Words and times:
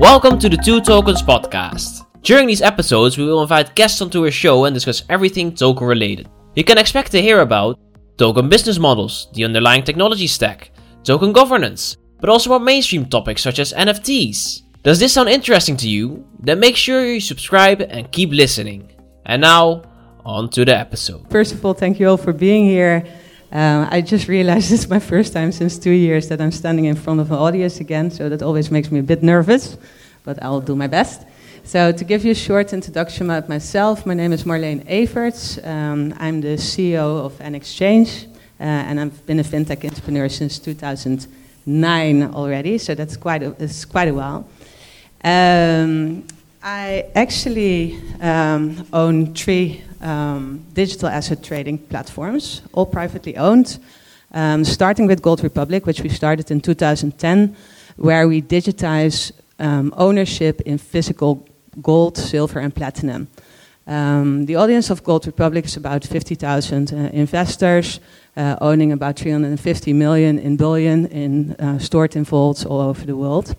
Welcome 0.00 0.38
to 0.38 0.48
the 0.48 0.56
Two 0.56 0.80
Tokens 0.80 1.20
podcast. 1.20 2.06
During 2.22 2.46
these 2.46 2.62
episodes, 2.62 3.18
we 3.18 3.26
will 3.26 3.42
invite 3.42 3.74
guests 3.74 4.00
onto 4.00 4.24
our 4.24 4.30
show 4.30 4.64
and 4.64 4.72
discuss 4.72 5.02
everything 5.10 5.54
token 5.54 5.86
related. 5.86 6.26
You 6.56 6.64
can 6.64 6.78
expect 6.78 7.12
to 7.12 7.20
hear 7.20 7.40
about 7.42 7.78
token 8.16 8.48
business 8.48 8.78
models, 8.78 9.28
the 9.34 9.44
underlying 9.44 9.84
technology 9.84 10.26
stack, 10.26 10.70
token 11.04 11.34
governance, 11.34 11.98
but 12.18 12.30
also 12.30 12.50
about 12.50 12.64
mainstream 12.64 13.04
topics 13.10 13.42
such 13.42 13.58
as 13.58 13.74
NFTs. 13.74 14.62
Does 14.82 14.98
this 14.98 15.12
sound 15.12 15.28
interesting 15.28 15.76
to 15.76 15.88
you? 15.88 16.26
Then 16.38 16.60
make 16.60 16.76
sure 16.76 17.04
you 17.04 17.20
subscribe 17.20 17.82
and 17.82 18.10
keep 18.10 18.30
listening. 18.30 18.90
And 19.26 19.42
now, 19.42 19.82
on 20.24 20.48
to 20.50 20.64
the 20.64 20.78
episode. 20.78 21.30
First 21.30 21.52
of 21.52 21.62
all, 21.62 21.74
thank 21.74 22.00
you 22.00 22.08
all 22.08 22.16
for 22.16 22.32
being 22.32 22.64
here. 22.64 23.04
Uh, 23.52 23.88
I 23.90 24.00
just 24.00 24.28
realized 24.28 24.72
it's 24.76 24.88
my 24.88 25.00
first 25.00 25.32
time 25.32 25.50
since 25.50 25.76
two 25.76 25.90
years 25.90 26.28
that 26.28 26.40
I'm 26.40 26.52
standing 26.52 26.84
in 26.84 26.94
front 26.94 27.20
of 27.20 27.32
an 27.32 27.38
audience 27.38 27.80
again, 27.80 28.10
so 28.10 28.28
that 28.28 28.42
always 28.42 28.70
makes 28.70 28.92
me 28.92 29.00
a 29.00 29.02
bit 29.02 29.22
nervous, 29.22 29.76
but 30.24 30.40
I'll 30.42 30.60
do 30.60 30.76
my 30.76 30.86
best. 30.86 31.26
So, 31.64 31.92
to 31.92 32.04
give 32.04 32.24
you 32.24 32.30
a 32.30 32.34
short 32.34 32.72
introduction 32.72 33.26
about 33.26 33.48
myself, 33.48 34.06
my 34.06 34.14
name 34.14 34.32
is 34.32 34.44
Marleen 34.44 34.84
Everts. 34.86 35.58
Um, 35.66 36.14
I'm 36.18 36.40
the 36.40 36.56
CEO 36.56 37.24
of 37.24 37.40
N-Exchange, 37.40 38.26
uh, 38.60 38.62
and 38.62 39.00
I've 39.00 39.26
been 39.26 39.40
a 39.40 39.44
fintech 39.44 39.84
entrepreneur 39.84 40.28
since 40.28 40.58
2009 40.60 42.22
already, 42.34 42.78
so 42.78 42.94
that's 42.94 43.16
quite 43.16 43.42
a, 43.42 43.54
it's 43.58 43.84
quite 43.84 44.08
a 44.08 44.14
while. 44.14 44.48
Um, 45.24 46.24
I 46.62 47.06
actually 47.16 48.00
um, 48.20 48.86
own 48.92 49.34
three 49.34 49.82
um, 50.00 50.64
digital 50.72 51.08
asset 51.08 51.42
trading 51.42 51.78
platforms, 51.78 52.62
all 52.72 52.86
privately 52.86 53.36
owned, 53.36 53.78
um, 54.32 54.64
starting 54.64 55.06
with 55.06 55.22
Gold 55.22 55.42
Republic, 55.42 55.86
which 55.86 56.02
we 56.02 56.08
started 56.08 56.50
in 56.50 56.60
2010, 56.60 57.56
where 57.96 58.28
we 58.28 58.40
digitize 58.42 59.32
um, 59.58 59.92
ownership 59.96 60.60
in 60.62 60.78
physical 60.78 61.46
gold, 61.82 62.16
silver, 62.16 62.60
and 62.60 62.74
platinum. 62.74 63.28
Um, 63.86 64.46
the 64.46 64.56
audience 64.56 64.90
of 64.90 65.02
Gold 65.02 65.26
Republic 65.26 65.64
is 65.64 65.76
about 65.76 66.04
50,000 66.04 66.92
uh, 66.92 66.96
investors, 67.12 68.00
uh, 68.36 68.56
owning 68.60 68.92
about 68.92 69.18
350 69.18 69.92
million 69.92 70.38
in 70.38 70.56
bullion 70.56 71.06
in, 71.06 71.56
uh, 71.58 71.78
stored 71.78 72.14
in 72.14 72.24
vaults 72.24 72.64
all 72.64 72.80
over 72.80 73.04
the 73.04 73.16
world. 73.16 73.54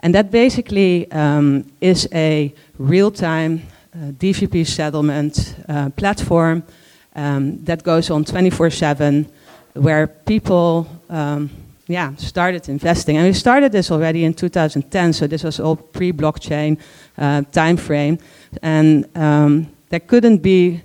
And 0.00 0.14
that 0.14 0.30
basically 0.30 1.10
um, 1.10 1.64
is 1.80 2.08
a 2.12 2.54
real 2.78 3.10
time 3.10 3.62
DVP 3.94 4.66
settlement 4.66 5.56
uh, 5.68 5.90
platform 5.90 6.62
um, 7.14 7.62
that 7.64 7.82
goes 7.82 8.10
on 8.10 8.24
24 8.24 8.70
7, 8.70 9.30
where 9.74 10.06
people 10.06 10.88
um, 11.08 11.50
yeah, 11.86 12.14
started 12.16 12.68
investing. 12.68 13.16
And 13.16 13.26
we 13.26 13.32
started 13.32 13.72
this 13.72 13.90
already 13.90 14.24
in 14.24 14.34
2010, 14.34 15.12
so 15.12 15.26
this 15.26 15.44
was 15.44 15.60
all 15.60 15.76
pre 15.76 16.12
blockchain 16.12 16.78
uh, 17.18 17.42
time 17.52 17.76
frame. 17.76 18.18
And 18.62 19.06
um, 19.16 19.68
there 19.90 20.00
couldn't 20.00 20.38
be 20.38 20.82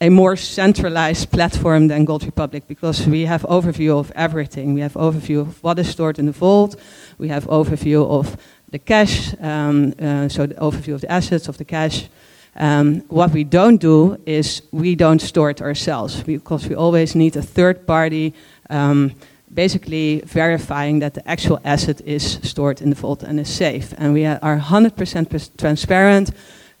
a 0.00 0.08
more 0.08 0.36
centralized 0.36 1.30
platform 1.30 1.88
than 1.88 2.04
Gold 2.04 2.24
Republic 2.24 2.64
because 2.66 3.06
we 3.06 3.26
have 3.26 3.42
overview 3.42 3.98
of 3.98 4.10
everything. 4.16 4.74
We 4.74 4.80
have 4.80 4.94
overview 4.94 5.42
of 5.42 5.62
what 5.62 5.78
is 5.78 5.88
stored 5.88 6.18
in 6.18 6.26
the 6.26 6.32
vault. 6.32 6.74
We 7.18 7.28
have 7.28 7.46
overview 7.46 8.04
of 8.10 8.36
the 8.70 8.78
cash, 8.78 9.34
um, 9.38 9.94
uh, 10.00 10.28
so 10.28 10.46
the 10.46 10.54
overview 10.54 10.94
of 10.94 11.02
the 11.02 11.12
assets 11.12 11.46
of 11.46 11.58
the 11.58 11.64
cash. 11.64 12.08
Um, 12.56 13.00
what 13.08 13.32
we 13.32 13.44
don't 13.44 13.78
do 13.78 14.18
is 14.26 14.62
we 14.72 14.94
don't 14.94 15.20
store 15.20 15.50
it 15.50 15.62
ourselves 15.62 16.22
because 16.22 16.68
we 16.68 16.74
always 16.74 17.14
need 17.14 17.36
a 17.36 17.42
third 17.42 17.86
party 17.86 18.34
um, 18.68 19.12
basically 19.52 20.22
verifying 20.24 21.00
that 21.00 21.14
the 21.14 21.28
actual 21.28 21.60
asset 21.64 22.00
is 22.02 22.38
stored 22.42 22.80
in 22.80 22.90
the 22.90 22.96
vault 22.96 23.22
and 23.22 23.38
is 23.40 23.48
safe. 23.48 23.94
And 23.98 24.12
we 24.12 24.26
are 24.26 24.58
100% 24.58 25.56
transparent. 25.56 26.30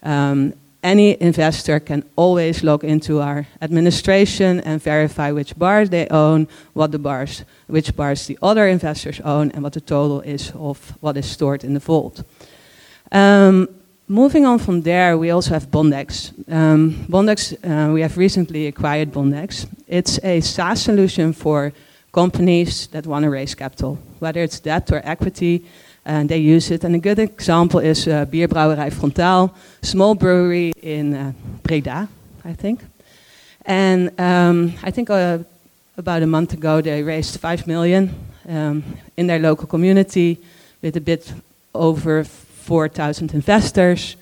Um, 0.02 0.54
any 0.82 1.20
investor 1.20 1.78
can 1.78 2.04
always 2.16 2.64
log 2.64 2.82
into 2.82 3.20
our 3.20 3.46
administration 3.60 4.60
and 4.60 4.82
verify 4.82 5.30
which 5.30 5.56
bars 5.56 5.90
they 5.90 6.08
own, 6.08 6.48
what 6.72 6.90
the 6.90 6.98
bars, 6.98 7.44
which 7.68 7.94
bars 7.94 8.26
the 8.26 8.38
other 8.42 8.66
investors 8.66 9.20
own, 9.20 9.52
and 9.52 9.62
what 9.62 9.74
the 9.74 9.80
total 9.80 10.20
is 10.22 10.50
of 10.54 10.96
what 11.00 11.16
is 11.16 11.26
stored 11.26 11.62
in 11.62 11.74
the 11.74 11.80
vault. 11.80 12.24
Um, 13.12 13.68
moving 14.12 14.44
on 14.44 14.58
from 14.58 14.82
there, 14.82 15.16
we 15.16 15.30
also 15.30 15.54
have 15.54 15.70
Bondex. 15.70 16.32
Um, 16.52 17.06
Bondex, 17.08 17.54
uh, 17.64 17.92
we 17.92 18.02
have 18.02 18.18
recently 18.18 18.66
acquired 18.66 19.10
Bondex. 19.10 19.66
It's 19.88 20.22
a 20.22 20.40
SaaS 20.40 20.82
solution 20.82 21.32
for 21.32 21.72
companies 22.12 22.88
that 22.88 23.06
want 23.06 23.24
to 23.24 23.30
raise 23.30 23.54
capital, 23.54 23.98
whether 24.18 24.42
it's 24.42 24.60
debt 24.60 24.92
or 24.92 25.00
equity 25.02 25.64
and 26.04 26.28
they 26.28 26.36
use 26.36 26.70
it. 26.70 26.84
And 26.84 26.94
a 26.94 26.98
good 26.98 27.18
example 27.18 27.80
is 27.80 28.06
uh, 28.06 28.26
Bierbrouwerij 28.26 28.92
Frontaal, 28.92 29.50
small 29.80 30.14
brewery 30.14 30.72
in 30.82 31.14
uh, 31.14 31.32
Breda, 31.62 32.08
I 32.44 32.52
think. 32.52 32.80
And 33.64 34.10
um, 34.20 34.74
I 34.82 34.90
think 34.90 35.08
uh, 35.08 35.38
about 35.96 36.22
a 36.22 36.26
month 36.26 36.52
ago 36.52 36.82
they 36.82 37.02
raised 37.02 37.40
five 37.40 37.66
million 37.66 38.10
um, 38.46 38.84
in 39.16 39.26
their 39.26 39.38
local 39.38 39.66
community 39.66 40.38
with 40.82 40.96
a 40.96 41.00
bit 41.00 41.32
over 41.72 42.24
4,000 42.62 43.34
investors. 43.34 44.16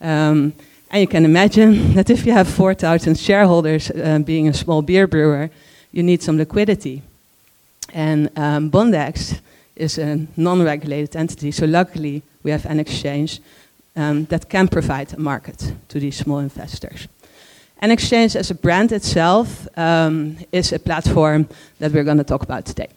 Um, 0.00 0.52
and 0.90 1.00
you 1.00 1.06
can 1.06 1.24
imagine 1.24 1.94
that 1.94 2.10
if 2.10 2.26
you 2.26 2.32
have 2.32 2.48
4,000 2.48 3.18
shareholders, 3.18 3.90
uh, 3.90 4.18
being 4.20 4.48
a 4.48 4.54
small 4.54 4.82
beer 4.82 5.06
brewer, 5.06 5.50
you 5.92 6.02
need 6.02 6.22
some 6.22 6.36
liquidity. 6.36 7.02
And 7.92 8.30
um, 8.36 8.70
Bondex 8.70 9.40
is 9.74 9.98
a 9.98 10.26
non-regulated 10.36 11.16
entity. 11.16 11.50
So 11.50 11.66
luckily, 11.66 12.22
we 12.42 12.50
have 12.50 12.66
an 12.66 12.80
exchange 12.80 13.40
um, 13.96 14.26
that 14.26 14.48
can 14.48 14.68
provide 14.68 15.12
a 15.14 15.20
market 15.20 15.72
to 15.88 15.98
these 15.98 16.16
small 16.16 16.38
investors. 16.38 17.08
N-Exchange 17.82 18.36
as 18.36 18.50
a 18.50 18.54
brand 18.54 18.92
itself 18.92 19.68
um, 19.76 20.38
is 20.50 20.72
a 20.72 20.78
platform 20.78 21.48
that 21.78 21.92
we're 21.92 22.04
going 22.04 22.18
to 22.18 22.24
talk 22.24 22.42
about 22.42 22.64
today. 22.64 22.88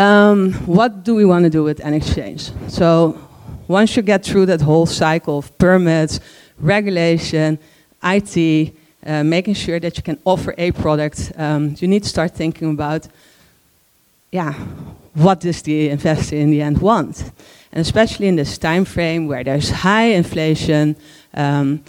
Um, 0.00 0.54
what 0.64 1.04
do 1.04 1.14
we 1.14 1.26
want 1.26 1.44
to 1.44 1.50
do 1.50 1.62
with 1.62 1.78
an 1.80 1.92
exchange? 1.92 2.50
So 2.68 3.18
once 3.68 3.94
you 3.94 4.02
get 4.02 4.24
through 4.24 4.46
that 4.46 4.62
whole 4.62 4.86
cycle 4.86 5.36
of 5.36 5.58
permits, 5.58 6.20
regulation, 6.58 7.58
IT, 8.02 8.74
uh, 9.04 9.22
making 9.24 9.52
sure 9.52 9.78
that 9.78 9.98
you 9.98 10.02
can 10.02 10.18
offer 10.24 10.54
a 10.56 10.72
product, 10.72 11.32
um, 11.36 11.76
you 11.80 11.86
need 11.86 12.04
to 12.04 12.08
start 12.08 12.34
thinking 12.34 12.70
about 12.70 13.08
yeah, 14.32 14.54
what 15.12 15.40
does 15.40 15.60
the 15.60 15.90
investor 15.90 16.36
in 16.36 16.50
the 16.50 16.62
end 16.62 16.78
want? 16.78 17.30
And 17.70 17.82
especially 17.82 18.26
in 18.26 18.36
this 18.36 18.56
time 18.56 18.86
frame 18.86 19.26
where 19.26 19.44
there's 19.44 19.68
high 19.68 20.14
inflation, 20.14 20.96
um, 21.34 21.84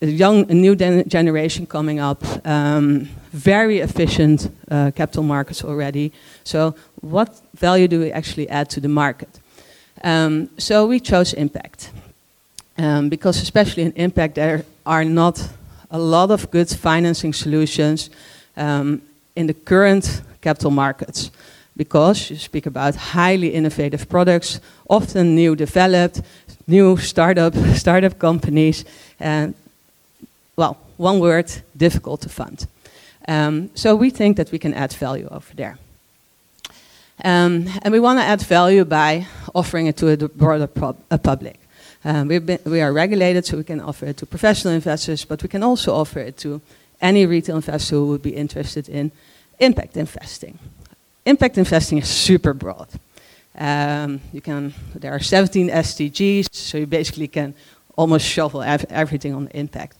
a 0.00 0.06
young, 0.06 0.48
a 0.48 0.54
new 0.54 0.76
generation 0.76 1.66
coming 1.66 1.98
up, 1.98 2.22
um, 2.46 3.08
very 3.32 3.80
efficient 3.80 4.48
uh, 4.70 4.90
capital 4.94 5.22
markets 5.22 5.64
already. 5.64 6.12
So, 6.44 6.74
what 7.02 7.40
value 7.54 7.88
do 7.88 8.00
we 8.00 8.10
actually 8.10 8.48
add 8.48 8.70
to 8.70 8.80
the 8.80 8.88
market? 8.88 9.28
Um, 10.02 10.48
so, 10.58 10.86
we 10.86 11.00
chose 11.00 11.34
impact. 11.34 11.90
Um, 12.78 13.10
because, 13.10 13.42
especially 13.42 13.82
in 13.82 13.92
impact, 13.92 14.34
there 14.36 14.64
are 14.86 15.04
not 15.04 15.48
a 15.90 15.98
lot 15.98 16.30
of 16.30 16.50
good 16.50 16.70
financing 16.70 17.34
solutions 17.34 18.08
um, 18.56 19.02
in 19.36 19.46
the 19.46 19.54
current 19.54 20.22
capital 20.40 20.70
markets 20.70 21.30
because 21.76 22.30
you 22.30 22.36
speak 22.36 22.66
about 22.66 22.94
highly 22.94 23.48
innovative 23.48 24.08
products, 24.08 24.60
often 24.88 25.34
new 25.34 25.56
developed, 25.56 26.22
new 26.66 26.96
startup 26.96 27.54
startup 27.74 28.18
companies, 28.18 28.84
and 29.20 29.54
well, 30.56 30.76
one 30.96 31.18
word, 31.18 31.50
difficult 31.76 32.20
to 32.22 32.28
fund. 32.28 32.66
Um, 33.28 33.70
so 33.74 33.94
we 33.96 34.10
think 34.10 34.36
that 34.36 34.50
we 34.50 34.58
can 34.58 34.74
add 34.74 34.92
value 34.92 35.28
over 35.30 35.54
there. 35.54 35.78
Um, 37.24 37.68
and 37.82 37.92
we 37.92 38.00
want 38.00 38.18
to 38.18 38.24
add 38.24 38.42
value 38.42 38.84
by 38.84 39.26
offering 39.54 39.86
it 39.86 39.96
to 39.98 40.08
a 40.08 40.16
broader 40.16 40.68
a 41.10 41.18
public. 41.18 41.58
Um, 42.04 42.28
been, 42.28 42.58
we 42.64 42.80
are 42.80 42.92
regulated, 42.92 43.44
so 43.44 43.56
we 43.56 43.64
can 43.64 43.80
offer 43.80 44.06
it 44.06 44.16
to 44.16 44.26
professional 44.26 44.74
investors, 44.74 45.24
but 45.24 45.42
we 45.42 45.48
can 45.48 45.62
also 45.62 45.94
offer 45.94 46.18
it 46.18 46.36
to 46.38 46.60
any 47.00 47.26
retail 47.26 47.56
investor 47.56 47.96
who 47.96 48.08
would 48.08 48.22
be 48.22 48.34
interested 48.34 48.88
in 48.88 49.12
impact 49.60 49.96
investing 49.96 50.58
impact 51.24 51.58
investing 51.58 51.98
is 51.98 52.08
super 52.08 52.52
broad. 52.52 52.88
Um, 53.56 54.20
you 54.32 54.40
can, 54.40 54.74
there 54.94 55.12
are 55.12 55.20
17 55.20 55.68
SDGs, 55.68 56.48
so 56.52 56.78
you 56.78 56.86
basically 56.86 57.28
can 57.28 57.54
almost 57.96 58.26
shovel 58.26 58.62
ev 58.62 58.84
everything 58.88 59.34
on 59.34 59.48
impact. 59.48 59.96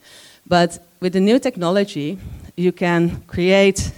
But 0.47 0.79
with 1.01 1.13
the 1.13 1.21
new 1.21 1.39
technology, 1.39 2.19
you 2.57 2.73
can 2.73 3.23
create 3.27 3.93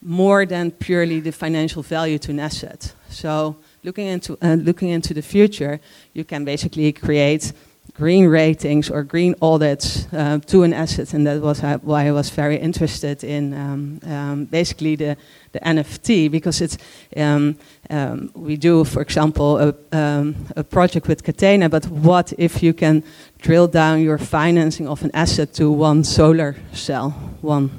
more 0.00 0.46
than 0.46 0.70
purely 0.70 1.20
the 1.20 1.32
financial 1.32 1.82
value 1.82 2.18
to 2.18 2.30
an 2.30 2.40
asset. 2.40 2.94
So 3.08 3.56
looking 3.82 4.06
into, 4.06 4.38
uh, 4.42 4.54
looking 4.54 4.90
into 4.90 5.14
the 5.14 5.22
future, 5.22 5.80
you 6.12 6.24
can 6.24 6.44
basically 6.44 6.92
create 6.92 7.52
green 7.98 8.28
ratings 8.28 8.90
or 8.90 9.02
green 9.02 9.34
audits 9.42 10.06
uh, 10.12 10.38
to 10.46 10.62
an 10.62 10.72
asset, 10.72 11.12
and 11.14 11.26
that 11.26 11.40
was 11.42 11.64
uh, 11.64 11.78
why 11.82 12.06
I 12.06 12.12
was 12.12 12.30
very 12.30 12.56
interested 12.56 13.24
in 13.24 13.54
um, 13.54 14.00
um, 14.04 14.44
basically 14.44 14.94
the, 14.94 15.16
the 15.52 15.60
NFT 15.60 16.30
because 16.30 16.60
it's 16.60 16.78
um, 17.16 17.56
um, 17.90 18.30
we 18.34 18.56
do, 18.56 18.84
for 18.84 19.02
example, 19.02 19.58
a, 19.58 19.74
um, 19.92 20.36
a 20.54 20.62
project 20.62 21.08
with 21.08 21.24
Catena. 21.24 21.68
But 21.68 21.86
what 21.88 22.32
if 22.38 22.62
you 22.62 22.72
can 22.72 23.02
drill 23.42 23.66
down 23.66 24.00
your 24.00 24.18
financing 24.18 24.86
of 24.86 25.02
an 25.02 25.10
asset 25.12 25.52
to 25.54 25.70
one 25.70 26.04
solar 26.04 26.54
cell, 26.72 27.10
one 27.40 27.70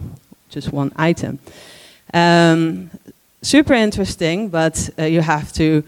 just 0.49 0.73
one 0.73 0.91
item? 0.97 1.39
Um, 2.13 2.89
super 3.41 3.73
interesting, 3.73 4.49
but 4.49 4.89
uh, 4.97 5.03
you 5.03 5.21
have 5.21 5.51
to 5.53 5.83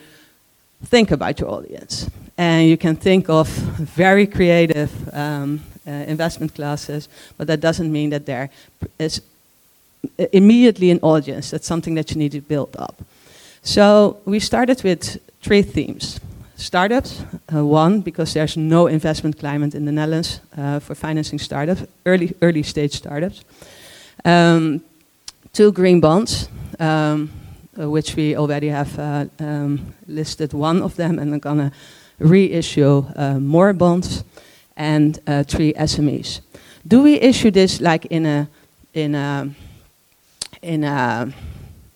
think 0.85 1.11
about 1.11 1.39
your 1.39 1.49
audience 1.49 2.09
and 2.37 2.67
you 2.67 2.77
can 2.77 2.95
think 2.95 3.29
of 3.29 3.47
very 3.47 4.25
creative 4.25 4.91
um, 5.13 5.61
uh, 5.85 5.91
investment 6.07 6.55
classes, 6.55 7.07
but 7.37 7.47
that 7.47 7.59
doesn't 7.59 7.91
mean 7.91 8.09
that 8.09 8.25
there 8.25 8.49
is 8.97 9.21
immediately 10.31 10.89
an 10.91 10.99
audience. 11.01 11.51
That's 11.51 11.67
something 11.67 11.95
that 11.95 12.11
you 12.11 12.17
need 12.17 12.31
to 12.31 12.41
build 12.41 12.75
up. 12.77 12.95
So 13.61 14.17
we 14.25 14.39
started 14.39 14.83
with 14.83 15.19
three 15.41 15.61
themes. 15.61 16.19
Startups, 16.55 17.23
uh, 17.53 17.65
one, 17.65 18.01
because 18.01 18.33
there's 18.33 18.57
no 18.57 18.87
investment 18.87 19.39
climate 19.39 19.75
in 19.75 19.85
the 19.85 19.91
Netherlands 19.91 20.41
uh, 20.57 20.79
for 20.79 20.95
financing 20.95 21.39
startups, 21.39 21.83
early, 22.05 22.33
early 22.41 22.63
stage 22.63 22.93
startups. 22.93 23.43
Um, 24.25 24.81
two, 25.53 25.71
green 25.71 25.99
bonds, 25.99 26.49
um, 26.79 27.29
uh, 27.79 27.89
which 27.89 28.15
we 28.15 28.35
already 28.35 28.69
have 28.69 28.97
uh, 28.99 29.25
um, 29.39 29.93
listed 30.07 30.53
one 30.53 30.81
of 30.81 30.95
them, 30.95 31.19
and 31.19 31.33
I'm 31.33 31.39
gonna 31.39 31.71
reissue 32.19 33.05
uh, 33.15 33.39
more 33.39 33.73
bonds, 33.73 34.23
and 34.77 35.19
uh, 35.27 35.43
three 35.43 35.73
SMEs. 35.73 36.41
Do 36.87 37.03
we 37.03 37.19
issue 37.19 37.51
this 37.51 37.81
like 37.81 38.05
in 38.05 38.25
a 38.25 38.47
in 38.93 39.15
a 39.15 39.49
in 40.61 40.83
a 40.83 41.33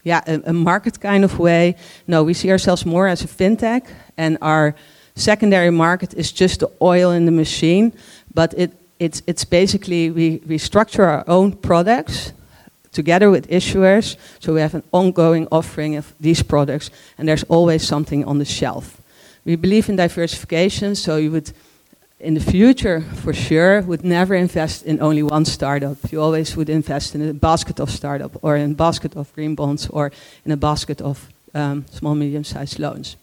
yeah 0.04 0.22
a, 0.28 0.50
a 0.50 0.54
market 0.54 1.00
kind 1.00 1.24
of 1.24 1.40
way? 1.40 1.76
No, 2.08 2.24
we 2.24 2.34
see 2.34 2.52
ourselves 2.52 2.86
more 2.86 3.08
as 3.08 3.24
a 3.24 3.28
fintech, 3.28 3.88
and 4.18 4.38
our 4.42 4.76
secondary 5.16 5.72
market 5.72 6.14
is 6.14 6.32
just 6.32 6.60
the 6.60 6.70
oil 6.82 7.12
in 7.12 7.26
the 7.26 7.32
machine. 7.32 7.94
But 8.34 8.54
it 8.58 8.72
it's 9.00 9.22
it's 9.28 9.46
basically 9.46 10.12
we 10.12 10.42
we 10.48 10.58
structure 10.58 11.04
our 11.04 11.24
own 11.28 11.54
products 11.54 12.34
together 12.96 13.30
with 13.30 13.48
issuers. 13.50 14.16
So 14.40 14.54
we 14.54 14.62
have 14.62 14.74
an 14.74 14.84
ongoing 14.92 15.48
offering 15.52 15.98
of 15.98 16.14
these 16.20 16.42
products, 16.42 16.90
and 17.18 17.28
there's 17.28 17.44
always 17.50 17.86
something 17.88 18.26
on 18.26 18.40
the 18.40 18.46
shelf. 18.46 19.02
We 19.46 19.56
believe 19.56 19.90
in 19.90 19.98
diversification, 19.98 20.96
so 20.96 21.18
you 21.18 21.32
would, 21.32 21.52
in 22.20 22.34
the 22.34 22.40
future, 22.40 23.02
for 23.02 23.34
sure, 23.34 23.82
would 23.82 24.04
never 24.04 24.34
invest 24.34 24.86
in 24.86 25.00
only 25.02 25.22
one 25.22 25.46
startup. 25.46 25.98
You 26.12 26.22
always 26.22 26.56
would 26.56 26.70
invest 26.70 27.14
in 27.14 27.30
a 27.30 27.34
basket 27.34 27.80
of 27.80 27.92
startup, 27.92 28.32
or 28.42 28.56
in 28.56 28.72
a 28.72 28.76
basket 28.76 29.16
of 29.16 29.32
green 29.36 29.56
bonds, 29.56 29.88
or 29.90 30.12
in 30.46 30.52
a 30.52 30.58
basket 30.58 31.02
of 31.02 31.28
um, 31.54 31.86
small, 31.92 32.16
medium-sized 32.16 32.80
loans. 32.80 33.18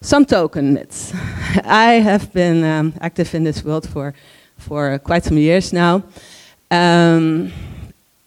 Some 0.00 0.24
token 0.24 0.74
myths. 0.74 1.12
I 1.64 2.00
have 2.00 2.32
been 2.32 2.64
um, 2.64 2.92
active 3.00 3.34
in 3.34 3.44
this 3.44 3.64
world 3.64 3.88
for, 3.88 4.14
for 4.58 4.98
quite 4.98 5.24
some 5.24 5.38
years 5.38 5.72
now, 5.72 6.02
um, 6.70 7.52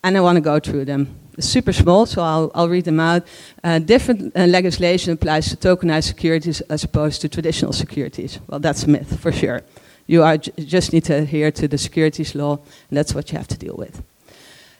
and 0.03 0.17
I 0.17 0.21
want 0.21 0.37
to 0.37 0.41
go 0.41 0.59
through 0.59 0.85
them 0.85 1.15
super 1.39 1.73
small, 1.73 2.05
so 2.05 2.21
I'll, 2.21 2.51
I'll 2.53 2.69
read 2.69 2.85
them 2.85 2.99
out. 2.99 3.23
Uh, 3.63 3.79
different 3.79 4.35
uh, 4.35 4.45
legislation 4.45 5.13
applies 5.13 5.49
to 5.49 5.57
tokenized 5.57 6.05
securities 6.05 6.61
as 6.61 6.83
opposed 6.83 7.21
to 7.21 7.29
traditional 7.29 7.73
securities. 7.73 8.39
Well, 8.47 8.59
that's 8.59 8.83
a 8.83 8.89
myth, 8.89 9.19
for 9.19 9.31
sure. 9.31 9.61
You 10.07 10.37
just 10.37 10.91
need 10.91 11.03
to 11.05 11.13
adhere 11.13 11.51
to 11.51 11.67
the 11.67 11.77
securities 11.77 12.33
law, 12.35 12.59
and 12.89 12.97
that's 12.97 13.13
what 13.13 13.31
you 13.31 13.37
have 13.37 13.47
to 13.49 13.57
deal 13.57 13.75
with. 13.77 14.01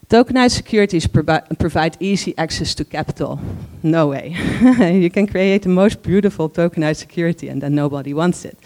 Tokenized 0.09 0.55
securities 0.55 1.05
provi 1.05 1.39
provide 1.59 1.95
easy 1.99 2.35
access 2.37 2.73
to 2.75 2.83
capital. 2.83 3.39
No 3.83 4.07
way. 4.07 4.35
you 4.79 5.11
can 5.11 5.27
create 5.27 5.61
the 5.61 5.69
most 5.69 6.01
beautiful 6.01 6.49
tokenized 6.49 6.97
security, 6.97 7.47
and 7.47 7.61
then 7.61 7.75
nobody 7.75 8.13
wants 8.13 8.43
it. 8.43 8.57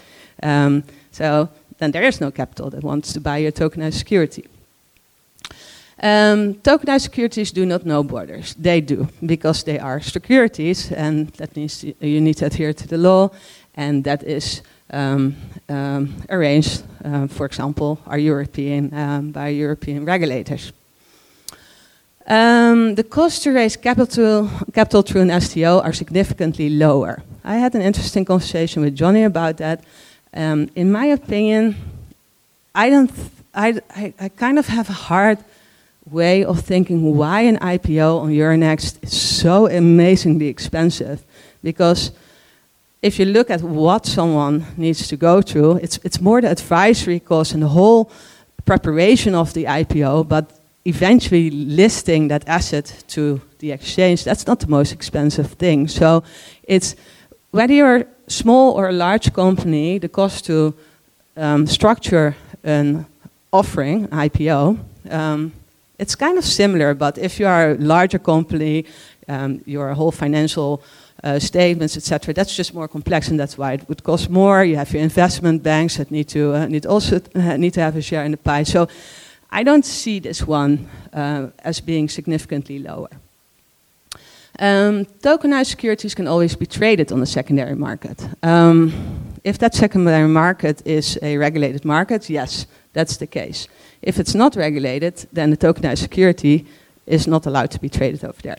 Um, 0.41 0.83
so 1.11 1.49
then 1.79 1.91
there 1.91 2.03
is 2.03 2.21
no 2.21 2.31
capital 2.31 2.69
that 2.69 2.81
wants 2.81 3.11
to 3.13 3.19
buy 3.19 3.37
your 3.39 3.51
tokenized 3.51 3.95
security. 3.95 4.45
Um, 6.03 6.55
tokenized 6.55 7.03
securities 7.03 7.53
do 7.53 7.65
not 7.65 7.85
know 7.85 8.03
borders. 8.03 8.55
They 8.55 8.81
do, 8.81 9.07
because 9.25 9.63
they 9.63 9.79
are 9.79 10.01
securities, 10.01 10.91
and 10.91 11.29
that 11.37 11.55
means 11.55 11.81
you 11.81 12.19
need 12.19 12.35
to 12.39 12.45
adhere 12.45 12.73
to 12.73 12.87
the 12.87 12.97
law, 12.97 13.29
and 13.73 14.03
that 14.03 14.21
is 14.23 14.63
um, 14.91 15.37
um, 15.69 16.13
arranged, 16.29 16.83
uh, 17.05 17.27
for 17.27 17.45
example, 17.45 17.99
are 18.05 18.17
European, 18.17 19.31
by 19.31 19.47
European 19.47 20.03
regulators. 20.03 20.73
The 22.27 23.05
cost 23.09 23.43
to 23.43 23.53
raise 23.53 23.77
capital, 23.77 24.49
capital 24.73 25.03
through 25.03 25.21
an 25.21 25.39
STO 25.39 25.79
are 25.79 25.93
significantly 25.93 26.69
lower. 26.69 27.23
I 27.45 27.55
had 27.55 27.75
an 27.75 27.81
interesting 27.81 28.25
conversation 28.25 28.83
with 28.83 28.93
Johnny 28.93 29.23
about 29.23 29.55
that. 29.57 29.85
In 30.33 30.91
my 30.91 31.05
opinion, 31.05 31.75
I 32.75 32.89
don't. 32.89 33.11
I, 33.55 33.81
I, 33.95 34.13
I 34.19 34.29
kind 34.29 34.59
of 34.59 34.67
have 34.67 34.89
a 34.89 34.93
hard 34.93 35.37
way 36.09 36.43
of 36.43 36.59
thinking 36.59 37.15
why 37.15 37.41
an 37.41 37.57
IPO 37.57 38.21
on 38.21 38.29
Euronext 38.29 39.03
is 39.03 39.13
so 39.13 39.67
amazingly 39.69 40.47
expensive. 40.47 41.23
Because 41.63 42.11
if 43.01 43.19
you 43.19 43.25
look 43.25 43.49
at 43.49 43.61
what 43.61 44.05
someone 44.05 44.65
needs 44.77 45.07
to 45.07 45.17
go 45.17 45.41
through, 45.41 45.77
it's, 45.77 45.99
it's 46.03 46.21
more 46.21 46.41
the 46.41 46.49
advisory 46.49 47.19
cost 47.19 47.53
and 47.53 47.63
the 47.63 47.67
whole 47.67 48.11
preparation 48.65 49.35
of 49.35 49.53
the 49.53 49.65
IPO, 49.65 50.27
but 50.27 50.51
eventually 50.85 51.49
listing 51.49 52.27
that 52.27 52.47
asset 52.47 53.03
to 53.07 53.41
the 53.59 53.71
exchange, 53.71 54.23
that's 54.23 54.47
not 54.47 54.59
the 54.59 54.67
most 54.67 54.91
expensive 54.91 55.53
thing. 55.53 55.87
So 55.87 56.23
it's 56.63 56.95
whether 57.51 57.73
you're 57.73 57.95
a 57.97 58.05
small 58.27 58.73
or 58.73 58.89
a 58.89 58.93
large 58.93 59.33
company, 59.33 59.97
the 59.99 60.09
cost 60.09 60.45
to 60.45 60.73
um, 61.37 61.67
structure 61.67 62.35
an 62.63 63.05
offering, 63.51 64.07
IPO, 64.07 64.79
um, 65.09 65.51
it's 66.03 66.15
kind 66.15 66.37
of 66.37 66.43
similar, 66.43 66.93
but 66.93 67.17
if 67.17 67.39
you 67.39 67.47
are 67.47 67.71
a 67.71 67.77
larger 67.77 68.19
company, 68.19 68.85
um, 69.29 69.61
your 69.65 69.93
whole 69.93 70.11
financial 70.11 70.81
uh, 71.23 71.39
statements, 71.39 71.95
etc., 71.95 72.33
that's 72.33 72.55
just 72.57 72.73
more 72.73 72.87
complex, 72.87 73.29
and 73.29 73.39
that's 73.39 73.57
why 73.57 73.73
it 73.73 73.87
would 73.87 74.03
cost 74.03 74.29
more. 74.29 74.65
You 74.65 74.75
have 74.75 74.91
your 74.93 75.03
investment 75.03 75.63
banks 75.63 75.95
that 75.95 76.11
need 76.11 76.27
to 76.27 76.53
uh, 76.53 76.67
need 76.67 76.85
also 76.85 77.15
uh, 77.35 77.57
need 77.57 77.73
to 77.73 77.81
have 77.81 77.95
a 77.97 78.01
share 78.01 78.25
in 78.25 78.31
the 78.31 78.37
pie. 78.37 78.65
So, 78.65 78.87
I 79.49 79.63
don't 79.63 79.85
see 79.85 80.19
this 80.19 80.47
one 80.47 80.77
uh, 81.13 81.47
as 81.63 81.81
being 81.81 82.09
significantly 82.09 82.79
lower. 82.79 83.09
Um, 84.59 85.05
tokenized 85.21 85.69
securities 85.69 86.15
can 86.15 86.27
always 86.27 86.55
be 86.55 86.65
traded 86.65 87.11
on 87.11 87.19
the 87.19 87.25
secondary 87.25 87.75
market. 87.75 88.27
Um, 88.41 88.91
if 89.43 89.57
that 89.57 89.73
secondary 89.73 90.27
market 90.27 90.81
is 90.85 91.17
a 91.21 91.37
regulated 91.37 91.85
market, 91.85 92.29
yes, 92.29 92.67
that's 92.93 93.17
the 93.17 93.27
case. 93.27 93.67
If 94.03 94.19
it's 94.19 94.35
not 94.35 94.55
regulated, 94.55 95.27
then 95.33 95.49
the 95.49 95.57
tokenized 95.57 95.99
security 95.99 96.65
is 97.07 97.27
not 97.27 97.45
allowed 97.45 97.71
to 97.71 97.79
be 97.79 97.89
traded 97.89 98.23
over 98.23 98.41
there. 98.41 98.57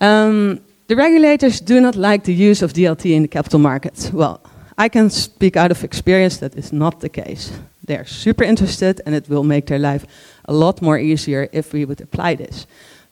Um, 0.00 0.60
the 0.86 0.96
regulators 0.96 1.60
do 1.60 1.80
not 1.80 1.96
like 1.96 2.24
the 2.24 2.34
use 2.34 2.62
of 2.62 2.72
DLT 2.72 3.14
in 3.14 3.22
the 3.22 3.28
capital 3.28 3.58
markets. 3.58 4.12
Well, 4.12 4.40
I 4.78 4.88
can 4.88 5.10
speak 5.10 5.56
out 5.56 5.70
of 5.70 5.84
experience 5.84 6.38
that 6.38 6.56
is 6.56 6.72
not 6.72 7.00
the 7.00 7.08
case. 7.08 7.52
They're 7.84 8.06
super 8.06 8.44
interested 8.44 9.00
and 9.04 9.14
it 9.14 9.28
will 9.28 9.44
make 9.44 9.66
their 9.66 9.78
life 9.78 10.06
a 10.46 10.52
lot 10.52 10.82
more 10.82 10.98
easier 10.98 11.48
if 11.52 11.72
we 11.72 11.84
would 11.84 12.00
apply 12.00 12.36
this. 12.36 12.66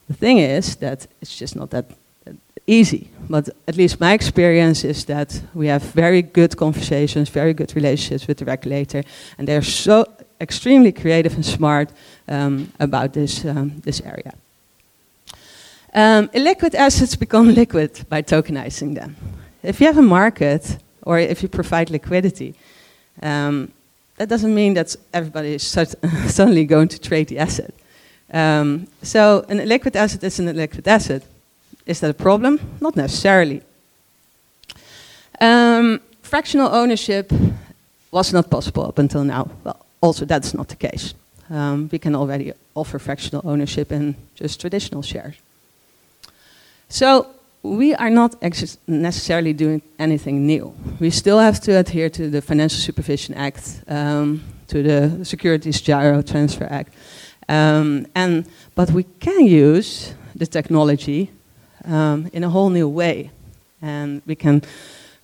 The 0.07 0.13
thing 0.13 0.39
is 0.39 0.75
that 0.77 1.07
it's 1.21 1.35
just 1.37 1.55
not 1.55 1.69
that 1.69 1.85
easy. 2.67 3.09
But 3.29 3.49
at 3.67 3.75
least 3.75 3.99
my 3.99 4.13
experience 4.13 4.83
is 4.83 5.05
that 5.05 5.41
we 5.53 5.67
have 5.67 5.83
very 5.83 6.21
good 6.21 6.55
conversations, 6.57 7.29
very 7.29 7.53
good 7.53 7.75
relationships 7.75 8.27
with 8.27 8.37
the 8.37 8.45
regulator, 8.45 9.03
and 9.37 9.47
they're 9.47 9.61
so 9.61 10.05
extremely 10.43 10.91
creative 10.91 11.33
and 11.35 11.45
smart 11.45 11.89
um, 12.27 12.71
about 12.79 13.13
this, 13.13 13.45
um, 13.45 13.81
this 13.83 14.01
area. 14.01 14.33
Um, 15.93 16.27
illiquid 16.29 16.75
assets 16.75 17.15
become 17.15 17.53
liquid 17.61 18.05
by 18.09 18.21
tokenizing 18.21 18.95
them. 18.95 19.15
If 19.63 19.79
you 19.79 19.87
have 19.87 19.97
a 19.97 20.07
market 20.19 20.77
or 21.01 21.17
if 21.19 21.41
you 21.41 21.49
provide 21.49 21.89
liquidity, 21.89 22.53
um, 23.21 23.71
that 24.17 24.29
doesn't 24.29 24.53
mean 24.53 24.73
that 24.73 24.95
everybody 25.13 25.55
is 25.55 25.63
suddenly 26.27 26.65
going 26.65 26.89
to 26.89 26.99
trade 26.99 27.27
the 27.27 27.39
asset. 27.39 27.73
Um, 28.31 28.87
so 29.01 29.45
an 29.49 29.59
illiquid 29.59 29.95
asset 29.95 30.23
is 30.23 30.39
an 30.39 30.47
illiquid 30.47 30.87
asset. 30.87 31.23
Is 31.85 31.99
that 31.99 32.09
a 32.09 32.13
problem? 32.13 32.59
Not 32.81 32.95
necessarily. 32.95 33.61
Um, 35.39 35.99
fractional 36.21 36.73
ownership 36.73 37.31
was 38.11 38.33
not 38.33 38.49
possible 38.49 38.85
up 38.87 38.99
until 38.99 39.23
now. 39.23 39.49
Well, 39.63 39.85
also 40.03 40.25
that's 40.25 40.53
not 40.53 40.67
the 40.67 40.75
case. 40.75 41.13
Um, 41.49 41.89
we 41.91 41.97
can 41.97 42.15
already 42.15 42.53
offer 42.75 42.99
fractional 42.99 43.41
ownership 43.45 43.91
in 43.91 44.15
just 44.35 44.59
traditional 44.59 45.01
shares. 45.01 45.35
So 46.89 47.27
we 47.63 47.95
are 47.95 48.09
not 48.09 48.35
necessarily 48.87 49.53
doing 49.53 49.81
anything 49.97 50.45
new. 50.45 50.73
We 50.99 51.09
still 51.09 51.39
have 51.39 51.59
to 51.61 51.71
adhere 51.79 52.09
to 52.09 52.29
the 52.29 52.41
Financial 52.41 52.79
Supervision 52.79 53.35
Act, 53.35 53.83
um, 53.87 54.41
to 54.67 54.83
the 54.83 55.25
Securities 55.25 55.81
Giro 55.81 56.21
Transfer 56.21 56.67
Act, 56.69 56.93
um, 57.47 58.05
and 58.13 58.45
but 58.75 58.91
we 58.91 59.03
can 59.19 59.45
use 59.45 60.13
the 60.35 60.45
technology 60.45 61.29
um, 61.85 62.29
in 62.33 62.43
a 62.43 62.49
whole 62.49 62.69
new 62.69 62.89
way, 62.89 63.31
and 63.81 64.21
we 64.25 64.35
can 64.35 64.61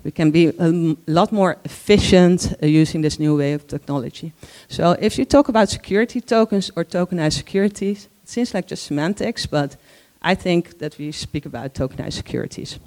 we 0.04 0.12
can 0.12 0.32
be 0.32 0.48
a 0.48 0.96
lot 1.08 1.32
more 1.32 1.58
efficient 1.66 2.54
uh, 2.64 2.66
using 2.66 3.02
this 3.02 3.20
new 3.20 3.38
way 3.38 3.54
of 3.54 3.68
technology. 3.68 4.32
So 4.70 4.96
if 5.00 5.18
you 5.18 5.26
talk 5.26 5.50
about 5.50 5.70
security 5.70 6.22
tokens 6.22 6.72
or 6.76 6.86
tokenized 6.86 7.34
securities, 7.34 8.08
it 8.24 8.30
seems 8.30 8.54
like 8.54 8.68
just 8.68 8.84
semantics, 8.84 9.46
but 9.46 9.76
I 10.22 10.36
think 10.36 10.80
that 10.80 10.98
we 10.98 11.12
speak 11.12 11.46
about 11.46 11.74
tokenized 11.74 12.14
securities. 12.14 12.80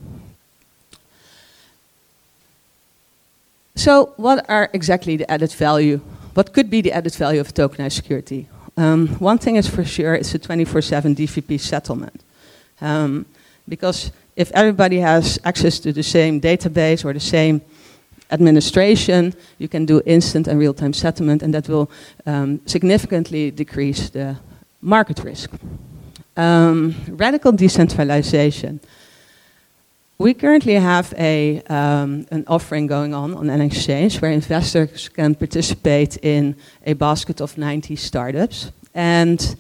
So 3.75 4.12
what 4.16 4.49
are 4.49 4.71
exactly 4.73 5.16
the 5.16 5.31
added 5.31 5.52
value? 5.52 5.99
What 6.35 6.52
could 6.52 6.71
be 6.71 6.81
the 6.81 6.92
added 6.92 7.14
value 7.14 7.40
of 7.40 7.52
tokenized 7.52 7.92
security? 7.92 8.49
Um, 8.76 9.09
one 9.19 9.38
thing 9.38 9.57
is 9.57 9.69
for 9.69 9.85
sure, 9.85 10.14
it's 10.14 10.35
a 10.35 10.38
24-7 10.38 11.14
DVP 11.14 11.61
settlement. 11.61 12.23
Um, 12.81 13.26
because 13.69 14.12
if 14.36 14.50
everybody 14.52 14.98
has 14.98 15.38
access 15.44 15.78
to 15.80 15.92
the 15.92 16.02
same 16.02 16.40
database 16.40 17.04
or 17.04 17.12
the 17.12 17.20
same 17.20 17.60
administration, 18.30 19.34
you 19.58 19.68
can 19.68 19.84
do 19.84 20.00
instant 20.06 20.48
and 20.48 20.58
real-time 20.58 20.92
settlement, 20.92 21.42
and 21.42 21.52
that 21.54 21.68
will 21.68 21.90
um, 22.26 22.60
significantly 22.66 23.50
decrease 23.50 24.10
the 24.10 24.36
market 24.80 25.22
risk. 25.22 25.50
Um, 26.36 26.94
radical 27.08 27.52
decentralization. 27.52 28.80
We 30.18 30.34
currently 30.34 30.74
have 30.74 31.12
a, 31.18 31.60
um, 31.62 32.26
an 32.30 32.44
offering 32.46 32.86
going 32.86 33.12
on 33.12 33.34
on 33.34 33.50
an 33.50 33.60
exchange 33.60 34.20
where 34.22 34.30
investors 34.30 35.08
can 35.08 35.34
participate 35.34 36.16
in 36.22 36.56
a 36.86 36.94
basket 36.94 37.40
of 37.40 37.58
90 37.58 37.96
startups. 37.96 38.70
And 38.94 39.56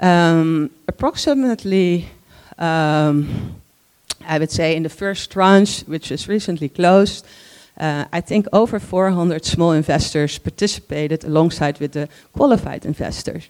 um, 0.00 0.70
approximately 0.88 2.08
um, 2.58 3.56
I 4.26 4.38
would 4.38 4.50
say 4.50 4.76
in 4.76 4.82
the 4.82 4.88
first 4.88 5.30
tranche, 5.30 5.80
which 5.86 6.10
was 6.10 6.28
recently 6.28 6.68
closed, 6.68 7.26
uh, 7.78 8.04
I 8.12 8.20
think 8.20 8.46
over 8.52 8.78
400 8.78 9.44
small 9.44 9.72
investors 9.72 10.38
participated 10.38 11.24
alongside 11.24 11.78
with 11.78 11.92
the 11.92 12.08
qualified 12.32 12.86
investors. 12.86 13.48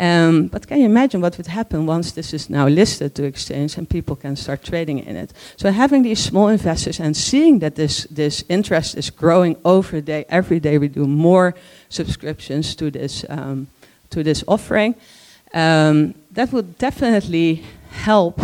Um, 0.00 0.46
but 0.46 0.68
can 0.68 0.78
you 0.78 0.86
imagine 0.86 1.20
what 1.20 1.36
would 1.36 1.48
happen 1.48 1.84
once 1.84 2.12
this 2.12 2.32
is 2.32 2.48
now 2.48 2.68
listed 2.68 3.16
to 3.16 3.24
exchange 3.24 3.76
and 3.76 3.88
people 3.88 4.14
can 4.14 4.36
start 4.36 4.62
trading 4.62 5.00
in 5.00 5.16
it? 5.16 5.32
So 5.56 5.72
having 5.72 6.02
these 6.02 6.22
small 6.22 6.48
investors 6.48 7.00
and 7.00 7.16
seeing 7.16 7.58
that 7.58 7.74
this, 7.74 8.04
this 8.04 8.44
interest 8.48 8.96
is 8.96 9.10
growing 9.10 9.56
over 9.64 10.00
day, 10.00 10.24
every 10.28 10.60
day 10.60 10.78
we 10.78 10.86
do 10.86 11.06
more 11.06 11.54
subscriptions 11.88 12.76
to 12.76 12.92
this, 12.92 13.24
um, 13.28 13.66
to 14.10 14.22
this 14.22 14.44
offering, 14.46 14.94
um, 15.52 16.14
that 16.30 16.52
would 16.52 16.78
definitely 16.78 17.64
help 17.90 18.40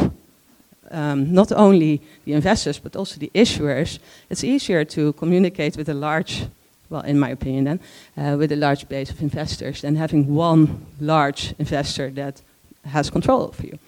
um, 0.90 1.32
not 1.32 1.52
only 1.52 2.00
the 2.24 2.32
investors 2.32 2.78
but 2.78 2.96
also 2.96 3.18
the 3.18 3.30
issuers, 3.34 3.98
it's 4.30 4.44
easier 4.44 4.84
to 4.84 5.12
communicate 5.14 5.76
with 5.76 5.88
a 5.88 5.94
large, 5.94 6.46
well, 6.90 7.02
in 7.02 7.18
my 7.18 7.30
opinion, 7.30 7.64
then, 7.64 7.80
uh, 8.16 8.36
with 8.36 8.52
a 8.52 8.56
large 8.56 8.88
base 8.88 9.10
of 9.10 9.20
investors 9.20 9.80
than 9.80 9.96
having 9.96 10.34
one 10.34 10.86
large 11.00 11.54
investor 11.58 12.10
that 12.10 12.40
has 12.84 13.10
control 13.10 13.42
over 13.42 13.66
you. 13.66 13.78